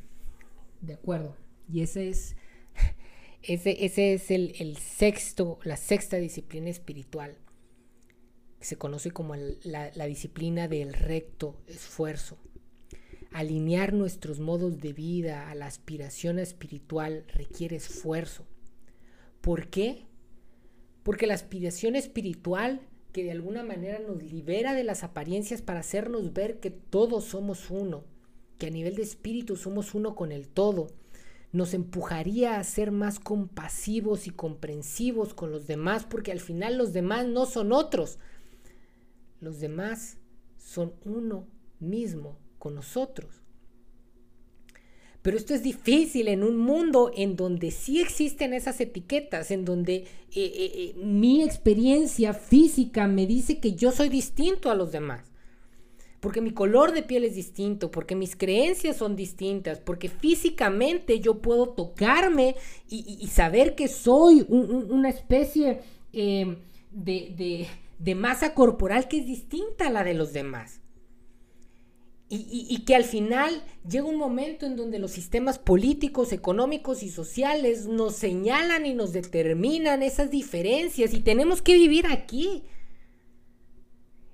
De 0.82 0.94
acuerdo. 0.94 1.36
Y 1.70 1.82
ese 1.82 2.10
es, 2.10 2.36
ese, 3.42 3.86
ese 3.86 4.14
es 4.14 4.32
el, 4.32 4.54
el 4.60 4.78
sexto, 4.78 5.60
la 5.64 5.76
sexta 5.76 6.18
disciplina 6.18 6.70
espiritual 6.70 7.38
se 8.66 8.78
conoce 8.78 9.12
como 9.12 9.36
la, 9.36 10.06
disciplina 10.08 10.68
del 10.68 10.94
recto 10.94 11.62
esfuerzo. 11.68 12.38
Alinear 13.32 13.94
nuestros 13.94 14.40
modos 14.40 14.80
de 14.80 14.94
vida 14.94 15.50
a 15.50 15.56
la 15.56 15.66
aspiración 15.66 16.40
espiritual 16.40 17.26
requiere 17.28 17.76
esfuerzo. 17.76 18.46
¿Por 19.42 19.70
qué? 19.70 20.06
Porque 21.04 21.28
la 21.28 21.34
aspiración 21.34 21.96
espiritual 21.96 22.82
que 23.12 23.24
de 23.24 23.32
alguna 23.32 23.64
manera 23.64 24.00
nos 24.00 24.22
libera 24.24 24.74
de 24.74 24.84
las 24.84 25.04
apariencias 25.04 25.62
para 25.62 25.82
hacernos 25.82 26.34
ver 26.34 26.60
que 26.60 26.72
todos 26.72 27.26
somos 27.26 27.70
uno, 27.70 28.04
que 28.58 28.68
a 28.68 28.72
nivel 28.72 28.96
de 28.96 29.04
espíritu 29.04 29.56
somos 29.56 29.94
uno 29.94 30.16
con 30.16 30.32
el 30.32 30.48
todo, 30.48 30.88
nos 31.54 31.76
empujaría 31.76 32.58
a 32.58 32.64
ser 32.64 32.92
más 32.92 33.20
compasivos 33.20 34.26
y 34.26 34.32
comprensivos 34.32 35.36
con 35.36 35.52
los 35.52 35.68
demás, 35.68 36.06
porque 36.06 36.32
al 36.32 36.40
final 36.40 36.78
los 36.78 36.94
demás 36.94 37.28
no 37.28 37.46
son 37.46 37.72
otros, 37.72 38.18
los 39.44 39.60
demás 39.60 40.18
son 40.58 40.94
uno 41.04 41.48
mismo 41.80 42.40
con 42.58 42.76
nosotros. 42.76 43.44
Pero 45.22 45.38
esto 45.38 45.54
es 45.54 45.64
difícil 45.64 46.28
en 46.28 46.44
un 46.44 46.58
mundo 46.58 47.12
en 47.16 47.36
donde 47.36 47.72
sí 47.72 48.02
existen 48.02 48.54
esas 48.54 48.80
etiquetas, 48.82 49.52
en 49.52 49.64
donde 49.64 49.96
eh, 49.96 50.06
eh, 50.36 50.72
eh, 50.76 50.94
mi 50.98 51.44
experiencia 51.44 52.34
física 52.34 53.08
me 53.08 53.26
dice 53.26 53.60
que 53.60 53.74
yo 53.74 53.92
soy 53.92 54.10
distinto 54.10 54.70
a 54.70 54.76
los 54.76 54.92
demás. 54.92 55.32
Porque 56.20 56.42
mi 56.42 56.52
color 56.52 56.94
de 56.94 57.04
piel 57.04 57.26
es 57.26 57.36
distinto, 57.36 57.92
porque 57.92 58.16
mis 58.16 58.36
creencias 58.36 58.98
son 58.98 59.16
distintas, 59.16 59.80
porque 59.80 60.08
físicamente 60.08 61.20
yo 61.20 61.42
puedo 61.42 61.70
tocarme 61.70 62.56
y, 62.90 63.28
saber 63.28 63.76
que 63.76 63.90
soy 63.90 64.46
una 64.48 65.10
especie 65.10 65.82
de 66.14 66.58
de 66.94 67.68
masa 68.16 68.54
corporal 68.54 69.08
que 69.08 69.20
es 69.20 69.26
distinta 69.26 69.88
a 69.88 69.92
la 69.92 70.04
de 70.04 70.14
los 70.14 70.34
demás. 70.34 70.82
Y, 72.36 72.84
que 72.86 72.96
al 72.96 73.04
final 73.04 73.64
llega 73.88 74.06
un 74.06 74.18
momento 74.18 74.66
en 74.66 74.76
donde 74.76 74.98
los 74.98 75.12
sistemas 75.12 75.60
políticos, 75.60 76.34
económicos 76.34 77.04
y 77.04 77.10
sociales 77.10 77.86
nos 77.86 78.16
señalan 78.16 78.88
y 78.88 78.96
nos 78.96 79.14
determinan 79.14 80.02
esas 80.02 80.32
diferencias 80.32 81.14
y 81.14 81.20
tenemos 81.20 81.62
que 81.62 81.76
vivir 81.76 82.08
aquí. 82.08 82.64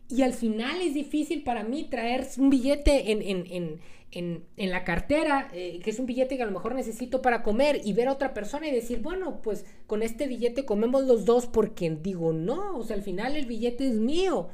Y 0.07 0.21
al 0.21 0.33
final 0.33 0.81
es 0.81 0.93
difícil 0.93 1.43
para 1.43 1.63
mí 1.63 1.89
traer 1.89 2.25
un 2.37 2.49
billete 2.49 3.11
en, 3.11 3.21
en, 3.21 3.79
la 4.11 4.83
cartera, 4.83 5.49
eh, 5.53 5.79
que 5.83 5.89
es 5.91 5.99
un 5.99 6.05
billete 6.05 6.35
que 6.35 6.43
a 6.43 6.45
lo 6.47 6.51
mejor 6.51 6.75
necesito 6.75 7.21
para 7.21 7.43
comer, 7.43 7.81
y 7.83 7.93
ver 7.93 8.07
a 8.07 8.13
otra 8.13 8.33
persona 8.33 8.67
y 8.67 8.71
decir, 8.71 9.01
bueno, 9.01 9.41
pues 9.41 9.65
con 9.87 10.01
este 10.01 10.27
billete 10.27 10.65
comemos 10.65 11.03
los 11.05 11.25
dos 11.25 11.45
porque 11.45 11.89
digo, 11.89 12.33
no, 12.33 12.77
o 12.77 12.83
sea, 12.83 12.95
al 12.95 13.03
final 13.03 13.35
el 13.35 13.45
billete 13.45 13.87
es 13.87 13.95
mío. 13.95 14.49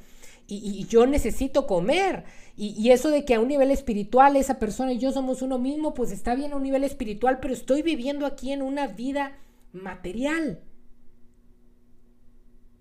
Y, 0.47 0.86
yo 0.86 1.07
necesito 1.07 1.65
comer. 1.65 2.23
Y, 2.55 2.75
y, 2.79 2.91
eso 2.91 3.09
de 3.09 3.25
que 3.25 3.34
a 3.34 3.39
un 3.39 3.47
nivel 3.47 3.71
espiritual 3.71 4.36
esa 4.36 4.59
persona 4.59 4.93
y 4.93 4.99
yo 4.99 5.11
somos 5.11 5.41
uno 5.41 5.57
mismo, 5.57 5.95
pues 5.95 6.11
está 6.11 6.36
bien 6.36 6.53
a 6.53 6.57
un 6.57 6.63
nivel 6.63 6.84
espiritual, 6.84 7.39
pero 7.41 7.53
estoy 7.53 7.82
viviendo 7.82 8.27
aquí 8.27 8.51
en 8.51 8.61
una 8.61 8.86
vida 8.86 9.39
material. 9.73 10.59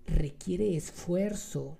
Requiere 0.05 0.75
esfuerzo, 0.75 1.77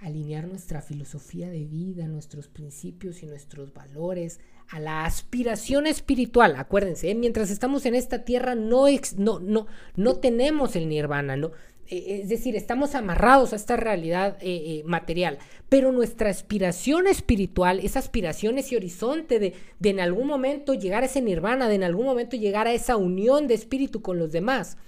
alinear 0.00 0.48
nuestra 0.48 0.80
filosofía 0.80 1.50
de 1.50 1.66
vida, 1.66 2.06
nuestros 2.06 2.48
principios 2.48 3.22
y 3.22 3.26
nuestros 3.26 3.72
valores 3.72 4.40
a 4.68 4.80
la 4.80 5.04
aspiración 5.04 5.86
espiritual. 5.86 6.54
Acuérdense, 6.56 7.10
¿eh? 7.10 7.14
mientras 7.14 7.50
estamos 7.50 7.84
en 7.86 7.94
esta 7.94 8.24
tierra 8.24 8.54
no, 8.54 8.86
no, 9.16 9.40
no, 9.40 9.66
no 9.96 10.16
tenemos 10.16 10.74
el 10.76 10.88
nirvana, 10.88 11.36
no, 11.36 11.52
eh, 11.86 12.20
es 12.22 12.28
decir, 12.28 12.56
estamos 12.56 12.94
amarrados 12.94 13.52
a 13.52 13.56
esta 13.56 13.76
realidad 13.76 14.38
eh, 14.40 14.82
material, 14.86 15.38
pero 15.68 15.92
nuestra 15.92 16.30
aspiración 16.30 17.06
espiritual, 17.06 17.80
esa 17.80 17.98
aspiración, 17.98 18.58
ese 18.58 18.76
horizonte 18.76 19.38
de, 19.38 19.54
de 19.80 19.90
en 19.90 20.00
algún 20.00 20.26
momento 20.26 20.72
llegar 20.72 21.02
a 21.02 21.06
ese 21.06 21.20
nirvana, 21.20 21.68
de 21.68 21.74
en 21.74 21.82
algún 21.82 22.06
momento 22.06 22.36
llegar 22.36 22.66
a 22.66 22.72
esa 22.72 22.96
unión 22.96 23.48
de 23.48 23.54
espíritu 23.54 24.00
con 24.00 24.18
los 24.18 24.32
demás, 24.32 24.78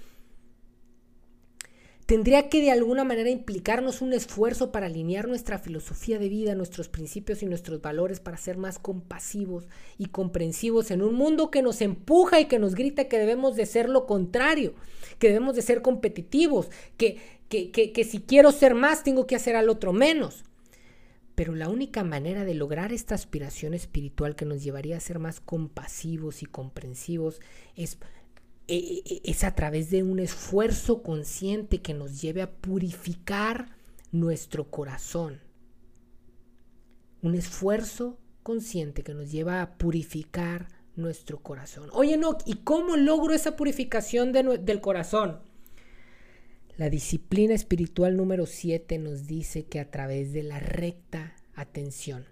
tendría 2.05 2.49
que 2.49 2.61
de 2.61 2.71
alguna 2.71 3.03
manera 3.03 3.29
implicarnos 3.29 4.01
un 4.01 4.13
esfuerzo 4.13 4.71
para 4.71 4.87
alinear 4.87 5.27
nuestra 5.27 5.57
filosofía 5.57 6.19
de 6.19 6.29
vida, 6.29 6.55
nuestros 6.55 6.89
principios 6.89 7.43
y 7.43 7.45
nuestros 7.45 7.81
valores 7.81 8.19
para 8.19 8.37
ser 8.37 8.57
más 8.57 8.77
compasivos 8.77 9.65
y 9.97 10.07
comprensivos 10.07 10.91
en 10.91 11.01
un 11.01 11.15
mundo 11.15 11.49
que 11.49 11.61
nos 11.61 11.81
empuja 11.81 12.39
y 12.39 12.45
que 12.45 12.59
nos 12.59 12.75
grita 12.75 13.07
que 13.07 13.19
debemos 13.19 13.55
de 13.55 13.65
ser 13.65 13.89
lo 13.89 14.05
contrario, 14.05 14.73
que 15.17 15.27
debemos 15.27 15.55
de 15.55 15.61
ser 15.61 15.81
competitivos, 15.81 16.69
que, 16.97 17.17
que, 17.47 17.71
que, 17.71 18.03
si 18.03 18.19
quiero 18.19 18.51
ser 18.51 18.75
más 18.75 19.03
tengo 19.03 19.25
que 19.25 19.35
hacer 19.35 19.55
al 19.55 19.69
otro 19.69 19.93
menos. 19.93 20.43
Pero 21.35 21.55
la 21.55 21.69
única 21.69 22.03
manera 22.03 22.45
de 22.45 22.53
lograr 22.53 22.93
esta 22.93 23.15
aspiración 23.15 23.73
espiritual 23.73 24.35
que 24.35 24.45
nos 24.45 24.63
llevaría 24.63 24.97
a 24.97 25.01
ser 25.01 25.19
más 25.19 25.39
compasivos 25.39 26.43
y 26.43 26.45
comprensivos 26.45 27.41
es 27.75 27.97
es 28.67 29.43
a 29.43 29.55
través 29.55 29.89
de 29.89 30.03
un 30.03 30.19
esfuerzo 30.19 31.03
consciente 31.03 31.81
que 31.81 31.93
nos 31.93 32.21
lleve 32.21 32.41
a 32.41 32.51
purificar 32.51 33.75
nuestro 34.11 34.69
corazón. 34.69 35.41
Un 37.21 37.35
esfuerzo 37.35 38.19
consciente 38.41 39.03
que 39.03 39.13
nos 39.13 39.31
lleva 39.31 39.61
a 39.61 39.77
purificar 39.77 40.67
nuestro 40.95 41.41
corazón. 41.41 41.89
Oye, 41.93 42.17
no, 42.17 42.37
¿y 42.45 42.55
cómo 42.55 42.95
logro 42.95 43.33
esa 43.33 43.55
purificación 43.55 44.31
del 44.31 44.81
corazón? 44.81 45.39
La 46.77 46.89
disciplina 46.89 47.53
espiritual 47.53 48.17
número 48.17 48.45
7 48.45 48.97
nos 48.97 49.27
dice 49.27 49.65
que 49.65 49.79
a 49.79 49.91
través 49.91 50.33
de 50.33 50.43
la 50.43 50.59
recta 50.59 51.35
atención. 51.55 52.25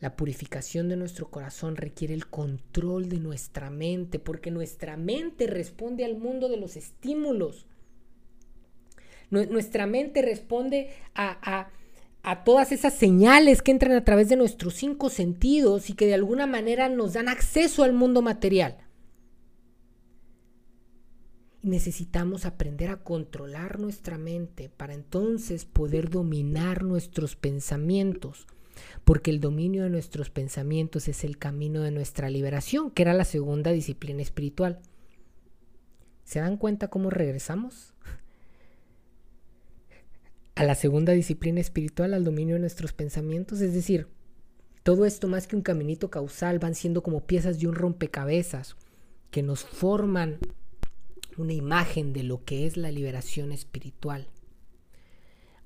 La 0.00 0.14
purificación 0.14 0.88
de 0.88 0.96
nuestro 0.96 1.30
corazón 1.30 1.76
requiere 1.76 2.12
el 2.12 2.26
control 2.26 3.08
de 3.08 3.18
nuestra 3.18 3.70
mente, 3.70 4.18
porque 4.18 4.50
nuestra 4.50 4.96
mente 4.96 5.46
responde 5.46 6.04
al 6.04 6.18
mundo 6.18 6.48
de 6.48 6.58
los 6.58 6.76
estímulos. 6.76 7.66
Nuestra 9.30 9.86
mente 9.86 10.22
responde 10.22 10.90
a, 11.14 11.70
todas 12.44 12.72
esas 12.72 12.94
señales 12.94 13.62
que 13.62 13.70
entran 13.70 13.92
a 13.92 14.04
través 14.04 14.28
de 14.28 14.36
nuestros 14.36 14.74
cinco 14.74 15.08
sentidos 15.08 15.88
y 15.88 15.94
que 15.94 16.06
de 16.06 16.14
alguna 16.14 16.46
manera 16.46 16.88
nos 16.88 17.14
dan 17.14 17.28
acceso 17.28 17.82
al 17.82 17.92
mundo 17.92 18.22
material. 18.22 18.78
necesitamos 21.62 22.46
aprender 22.46 22.90
a 22.90 23.02
controlar 23.02 23.80
nuestra 23.80 24.18
mente 24.18 24.68
para 24.68 24.94
entonces 24.94 25.64
poder 25.64 26.10
dominar 26.10 26.84
nuestros 26.84 27.34
pensamientos 27.34 28.46
porque 29.04 29.30
el 29.30 29.40
dominio 29.40 29.84
de 29.84 29.90
nuestros 29.90 30.30
pensamientos 30.30 31.08
es 31.08 31.24
el 31.24 31.38
camino 31.38 31.82
de 31.82 31.90
nuestra 31.90 32.30
liberación, 32.30 32.90
que 32.90 33.02
era 33.02 33.14
la 33.14 33.24
segunda 33.24 33.72
disciplina 33.72 34.22
espiritual. 34.22 34.80
¿Se 36.24 36.40
dan 36.40 36.56
cuenta 36.56 36.88
cómo 36.88 37.10
regresamos? 37.10 37.94
A 40.54 40.64
la 40.64 40.74
segunda 40.74 41.12
disciplina 41.12 41.60
espiritual, 41.60 42.14
al 42.14 42.24
dominio 42.24 42.54
de 42.54 42.60
nuestros 42.60 42.92
pensamientos, 42.92 43.60
es 43.60 43.74
decir, 43.74 44.08
todo 44.82 45.04
esto 45.04 45.28
más 45.28 45.46
que 45.46 45.56
un 45.56 45.62
caminito 45.62 46.10
causal 46.10 46.58
van 46.58 46.74
siendo 46.74 47.02
como 47.02 47.26
piezas 47.26 47.58
de 47.58 47.68
un 47.68 47.74
rompecabezas 47.74 48.76
que 49.30 49.42
nos 49.42 49.64
forman 49.64 50.38
una 51.36 51.52
imagen 51.52 52.12
de 52.12 52.22
lo 52.22 52.44
que 52.44 52.66
es 52.66 52.76
la 52.76 52.90
liberación 52.90 53.52
espiritual. 53.52 54.28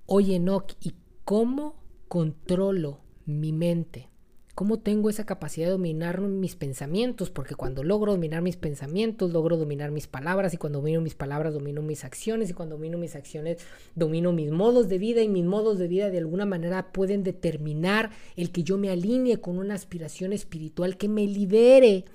Oye, 0.07 0.37
Enoch, 0.37 0.73
¿y 0.81 0.95
cómo 1.25 1.80
controlo 2.11 2.99
mi 3.25 3.53
mente. 3.53 4.11
¿Cómo 4.57 4.81
tengo 4.81 5.11
esa 5.11 5.25
capacidad 5.25 5.69
de 5.69 5.71
dominar 5.71 6.21
mis 6.21 6.57
pensamientos? 6.57 7.31
Porque 7.31 7.55
cuando 7.55 7.85
logro 7.85 8.11
dominar 8.11 8.43
mis 8.43 8.57
pensamientos, 8.57 9.33
logro 9.33 9.57
dominar 9.57 9.93
mis 9.93 10.09
palabras 10.09 10.53
y 10.53 10.57
cuando 10.57 10.81
domino 10.81 11.01
mis 11.01 11.15
palabras, 11.15 11.55
domino 11.55 11.83
mis 11.83 12.05
acciones 12.05 12.51
y 12.51 12.53
cuando 12.53 12.75
domino 12.75 12.99
mis 12.99 13.15
acciones, 13.15 13.59
domino 13.95 14.33
mis 14.33 14.51
modos 14.51 14.89
de 14.89 14.99
vida 14.99 15.23
y 15.23 15.29
mis 15.29 15.45
modos 15.45 15.79
de 15.79 15.87
vida 15.87 16.11
de 16.11 16.19
alguna 16.19 16.47
manera 16.47 16.91
pueden 16.91 17.23
determinar 17.23 18.11
el 18.35 18.51
que 18.51 18.65
yo 18.65 18.77
me 18.77 18.91
alinee 18.91 19.41
con 19.41 19.57
una 19.57 19.75
aspiración 19.75 20.33
espiritual 20.33 20.97
que 20.97 21.09
me 21.09 21.29
libere 21.29 22.07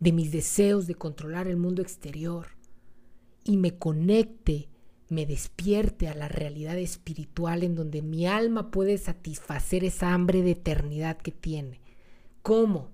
de 0.00 0.12
mis 0.12 0.32
deseos 0.32 0.86
de 0.86 0.94
controlar 0.94 1.48
el 1.48 1.58
mundo 1.58 1.82
exterior 1.82 2.46
y 3.44 3.58
me 3.58 3.76
conecte 3.76 4.70
me 5.08 5.26
despierte 5.26 6.08
a 6.08 6.14
la 6.14 6.28
realidad 6.28 6.78
espiritual 6.78 7.62
en 7.62 7.74
donde 7.74 8.02
mi 8.02 8.26
alma 8.26 8.70
puede 8.70 8.98
satisfacer 8.98 9.84
esa 9.84 10.14
hambre 10.14 10.42
de 10.42 10.52
eternidad 10.52 11.18
que 11.18 11.30
tiene. 11.30 11.80
¿Cómo? 12.42 12.90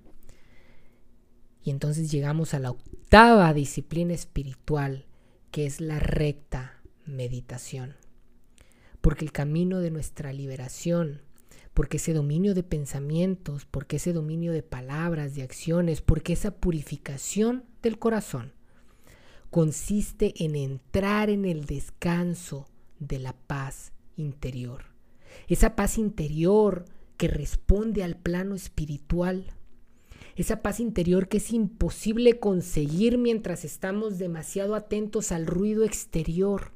Y 1.62 1.70
entonces 1.70 2.10
llegamos 2.10 2.54
a 2.54 2.58
la 2.58 2.70
octava 2.70 3.52
disciplina 3.52 4.14
espiritual, 4.14 5.06
que 5.50 5.66
es 5.66 5.80
la 5.80 5.98
recta 5.98 6.80
meditación. 7.06 7.96
Porque 9.00 9.24
el 9.24 9.32
camino 9.32 9.80
de 9.80 9.90
nuestra 9.90 10.32
liberación, 10.32 11.22
porque 11.74 11.98
ese 11.98 12.12
dominio 12.12 12.54
de 12.54 12.62
pensamientos, 12.62 13.66
porque 13.66 13.96
ese 13.96 14.12
dominio 14.12 14.52
de 14.52 14.62
palabras, 14.62 15.34
de 15.34 15.42
acciones, 15.42 16.02
porque 16.02 16.32
esa 16.32 16.50
purificación 16.50 17.64
del 17.82 17.98
corazón, 17.98 18.52
consiste 19.50 20.44
en 20.44 20.54
entrar 20.54 21.28
en 21.28 21.44
el 21.44 21.66
descanso 21.66 22.68
de 23.00 23.18
la 23.18 23.32
paz 23.32 23.92
interior. 24.16 24.84
Esa 25.48 25.74
paz 25.74 25.98
interior 25.98 26.84
que 27.16 27.28
responde 27.28 28.04
al 28.04 28.16
plano 28.16 28.54
espiritual. 28.54 29.52
Esa 30.36 30.62
paz 30.62 30.80
interior 30.80 31.28
que 31.28 31.38
es 31.38 31.52
imposible 31.52 32.38
conseguir 32.38 33.18
mientras 33.18 33.64
estamos 33.64 34.18
demasiado 34.18 34.74
atentos 34.74 35.32
al 35.32 35.46
ruido 35.46 35.84
exterior. 35.84 36.72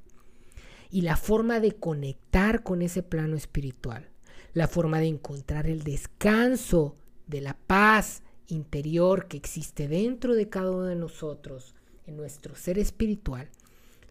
Y 0.91 1.03
la 1.03 1.17
forma 1.17 1.61
de 1.61 1.73
conectar 1.73 2.63
con 2.63 2.83
ese 2.83 3.03
plano 3.03 3.37
espiritual. 3.37 4.11
La 4.53 4.69
forma 4.69 4.99
de 4.99 5.07
encontrar 5.07 5.67
el 5.67 5.83
descanso 5.83 6.97
de 7.27 7.41
la 7.41 7.57
paz 7.57 8.23
interior 8.49 9.27
que 9.27 9.37
existe 9.37 9.89
dentro 9.89 10.35
de 10.35 10.49
cada 10.49 10.71
uno 10.71 10.85
de 10.85 10.97
nosotros 10.97 11.75
en 12.07 12.17
nuestro 12.17 12.55
ser 12.55 12.79
espiritual, 12.79 13.49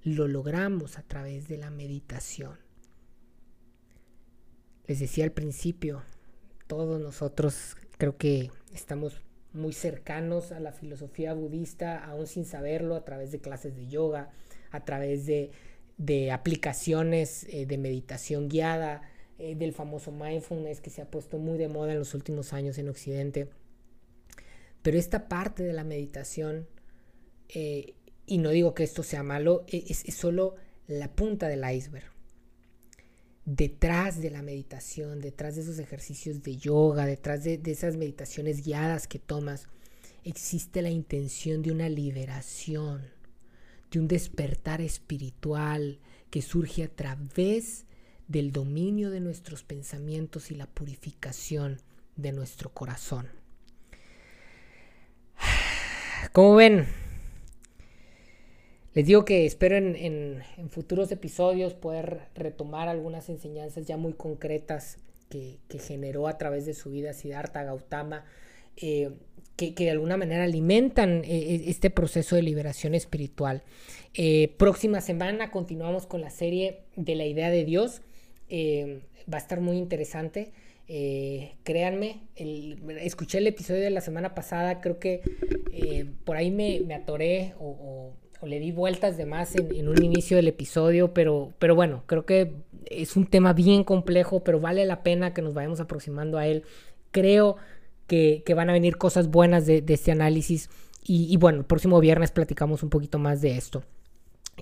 lo 0.04 0.28
logramos 0.28 0.98
a 0.98 1.04
través 1.04 1.48
de 1.48 1.58
la 1.58 1.70
meditación. 1.70 2.58
Les 4.86 5.00
decía 5.00 5.24
al 5.24 5.32
principio, 5.32 6.04
todos 6.68 7.00
nosotros 7.00 7.78
creo 7.98 8.18
que 8.18 8.52
estamos 8.74 9.22
muy 9.54 9.72
cercanos 9.72 10.52
a 10.52 10.60
la 10.60 10.72
filosofía 10.72 11.34
budista, 11.34 12.04
aún 12.04 12.28
sin 12.28 12.46
saberlo, 12.46 12.96
a 12.96 13.06
través 13.06 13.32
de 13.32 13.39
clases 13.39 13.76
de 13.76 13.88
yoga, 13.88 14.32
a 14.72 14.84
través 14.84 15.26
de, 15.26 15.52
aplicaciones 16.32 17.46
eh, 17.50 17.66
de 17.66 17.78
meditación 17.78 18.50
guiada, 18.50 19.04
eh, 19.38 19.56
del 19.56 19.74
famoso 19.74 20.12
mindfulness 20.12 20.82
que 20.82 20.89
se 20.89 21.02
ha 21.02 21.10
puesto 21.10 21.38
muy 21.38 21.58
de 21.58 21.68
moda 21.68 21.94
en 21.94 22.00
los 22.00 22.14
últimos 22.14 22.52
años 22.52 22.78
en 22.78 22.89
Occidente. 22.89 23.50
Pero 24.82 24.98
esta 24.98 25.30
parte 25.30 25.64
de 25.64 25.74
la 25.74 25.84
meditación 25.84 26.68
eh, 27.50 27.94
y 28.26 28.38
no 28.38 28.50
digo 28.50 28.74
que 28.74 28.84
esto 28.84 29.04
sea 29.04 29.24
malo, 29.24 29.66
e, 29.68 29.86
es, 29.89 30.04
solo 30.16 30.56
la 30.88 31.14
punta 31.14 31.48
del 31.48 31.64
iceberg. 31.70 32.12
Detrás 33.46 34.22
de 34.22 34.30
la 34.30 34.41
meditación, 34.41 35.20
detrás 35.20 35.56
de 35.56 35.62
esos 35.62 35.80
ejercicios 35.80 36.44
de 36.44 36.56
yoga, 36.56 37.06
detrás 37.06 37.44
de, 37.44 37.58
de 37.58 37.72
esas 37.72 37.98
meditaciones 37.98 38.64
guiadas 38.64 39.08
que 39.08 39.20
tomas, 39.20 39.68
existe 40.24 40.82
la 40.82 40.89
intención 40.89 41.62
de 41.62 41.72
una 41.72 41.89
liberación, 41.89 43.02
de 43.91 44.00
un 44.00 44.08
despertar 44.08 44.82
espiritual 44.82 46.00
que 46.30 46.41
surge 46.41 46.84
a 46.84 46.88
través 46.88 47.86
del 48.28 48.52
dominio 48.52 49.10
de 49.12 49.20
nuestros 49.20 49.64
pensamientos 49.64 50.50
y 50.50 50.56
la 50.56 50.66
purificación 50.66 51.82
de 52.16 52.32
nuestro 52.32 52.70
corazón. 52.70 53.28
Como 56.32 56.56
ven, 56.56 56.88
les 58.94 59.06
digo 59.06 59.26
que 59.26 59.46
espero 59.46 59.76
en, 59.78 60.41
futuros 60.70 61.12
episodios 61.12 61.74
poder 61.74 62.22
retomar 62.36 62.88
algunas 62.88 63.30
enseñanzas 63.30 63.86
ya 63.86 63.98
muy 63.98 64.14
concretas 64.14 64.98
que, 65.30 65.58
generó 65.80 66.28
a 66.28 66.38
través 66.38 66.66
de 66.66 66.74
su 66.74 66.91
vida 66.91 67.14
Siddhartha 67.14 67.64
Gautama, 67.64 68.24
eh, 68.78 69.12
que, 69.56 69.74
de 69.74 69.91
alguna 69.91 70.18
manera 70.18 70.44
alimentan 70.44 71.24
eh, 71.26 71.64
este 71.68 71.89
proceso 71.89 72.36
de 72.36 72.44
liberación 72.44 72.94
espiritual. 72.94 73.64
Eh, 74.14 74.54
próxima 74.58 75.02
semana 75.02 75.50
continuamos 75.50 76.06
con 76.06 76.22
la 76.22 76.30
serie 76.30 76.82
de 76.96 77.16
la 77.16 77.26
idea 77.26 77.50
de 77.50 77.66
Dios. 77.66 78.02
va 78.52 79.38
a 79.38 79.41
estar 79.41 79.60
muy 79.60 79.78
interesante. 79.78 80.52
Eh, 80.88 81.56
créanme, 81.64 82.20
escuché 83.02 83.38
el 83.38 83.48
episodio 83.48 83.82
de 83.82 83.89
la 83.89 84.02
semana 84.02 84.36
pasada, 84.36 84.82
creo 84.82 85.00
que 85.00 85.22
eh, 85.72 86.06
por 86.26 86.36
ahí 86.36 86.52
me, 86.52 86.94
atoré 86.94 87.54
o, 87.58 88.14
le 88.46 88.60
di 88.60 88.72
vueltas 88.72 89.18
de 89.18 89.26
más 89.26 89.56
en, 89.56 89.88
un 89.88 90.04
inicio 90.04 90.38
del 90.38 90.48
episodio, 90.48 91.14
pero, 91.14 91.54
pero 91.60 91.76
bueno, 91.76 92.04
creo 92.06 92.26
que 92.26 92.54
es 92.86 93.16
un 93.16 93.26
tema 93.26 93.54
bien 93.54 93.84
complejo, 93.84 94.44
pero 94.44 94.60
vale 94.60 94.86
la 94.86 95.04
pena 95.04 95.34
que 95.34 95.41
nos 95.41 95.54
vayamos 95.54 95.80
aproximando 95.80 96.38
a 96.38 96.48
él. 96.48 96.64
Creo 97.12 97.58
que, 98.08 98.44
van 98.56 98.70
a 98.70 98.74
venir 98.74 98.98
cosas 98.98 99.30
buenas 99.30 99.66
de, 99.66 99.84
este 99.88 100.12
análisis 100.12 100.70
y, 101.06 101.36
bueno, 101.38 101.60
el 101.60 101.66
próximo 101.66 102.00
viernes 102.00 102.32
platicamos 102.32 102.84
un 102.84 102.89
poquito 102.89 103.20
más 103.20 103.41
de 103.41 103.58
esto. 103.58 103.84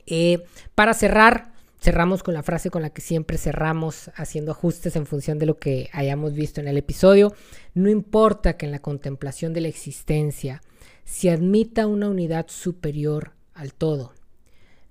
Eh, 0.07 0.43
para 0.73 0.93
cerrar, 0.93 1.51
cerramos 1.79 2.23
con 2.23 2.34
la 2.34 2.43
frase 2.43 2.69
con 2.69 2.82
la 2.82 2.89
que 2.89 3.01
siempre 3.01 3.38
cerramos, 3.38 4.09
haciendo 4.15 4.51
ajustes 4.51 4.95
en 4.95 5.05
función 5.05 5.38
de 5.38 5.45
lo 5.45 5.57
que 5.57 5.89
hayamos 5.93 6.34
visto 6.34 6.59
en 6.59 6.67
el 6.67 6.77
episodio. 6.77 7.34
No 7.73 7.89
importa 7.89 8.57
que 8.57 8.65
en 8.65 8.71
la 8.71 8.79
contemplación 8.79 9.53
de 9.53 9.61
la 9.61 9.67
existencia 9.67 10.61
se 11.03 11.29
admita 11.29 11.88
una 11.88 12.09
unidad 12.09 12.47
superior 12.47 13.34
al 13.62 13.74
todo. 13.74 14.14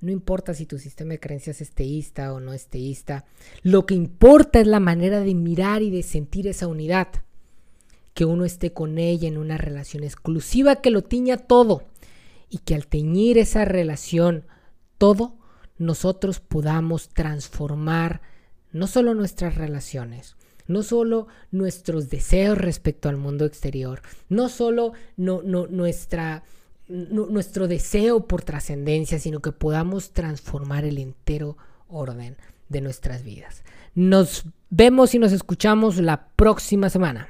No 0.00 0.10
importa 0.10 0.54
si 0.54 0.64
tu 0.64 0.78
sistema 0.78 1.12
de 1.12 1.20
creencias 1.20 1.60
es 1.60 1.72
teísta 1.72 2.32
o 2.32 2.40
no 2.40 2.52
es 2.52 2.68
teísta. 2.68 3.24
Lo 3.62 3.84
que 3.84 3.94
importa 3.94 4.60
es 4.60 4.66
la 4.66 4.80
manera 4.80 5.20
de 5.20 5.34
mirar 5.34 5.82
y 5.82 5.90
de 5.90 6.02
sentir 6.02 6.46
esa 6.46 6.68
unidad. 6.68 7.08
Que 8.14 8.24
uno 8.24 8.44
esté 8.44 8.72
con 8.72 8.98
ella 8.98 9.28
en 9.28 9.36
una 9.36 9.58
relación 9.58 10.04
exclusiva 10.04 10.76
que 10.76 10.90
lo 10.90 11.02
tiña 11.02 11.36
todo. 11.36 11.82
Y 12.48 12.58
que 12.58 12.74
al 12.74 12.86
teñir 12.86 13.38
esa 13.38 13.64
relación 13.64 14.44
todo, 14.96 15.34
nosotros 15.76 16.40
podamos 16.40 17.08
transformar 17.08 18.22
no 18.72 18.86
solo 18.86 19.14
nuestras 19.14 19.56
relaciones, 19.56 20.36
no 20.66 20.82
solo 20.82 21.26
nuestros 21.50 22.08
deseos 22.08 22.56
respecto 22.56 23.08
al 23.08 23.16
mundo 23.16 23.44
exterior, 23.44 24.02
no 24.28 24.48
solo 24.48 24.92
nuestra, 25.16 26.44
nuestro 26.90 27.68
deseo 27.68 28.26
por 28.26 28.42
trascendencia, 28.42 29.18
sino 29.18 29.40
que 29.40 29.52
podamos 29.52 30.10
transformar 30.10 30.84
el 30.84 30.98
entero 30.98 31.56
orden 31.88 32.36
de 32.68 32.80
nuestras 32.80 33.22
vidas. 33.22 33.64
Nos 33.94 34.44
vemos 34.70 35.14
y 35.14 35.18
nos 35.18 35.32
escuchamos 35.32 35.98
la 35.98 36.28
próxima 36.36 36.90
semana. 36.90 37.28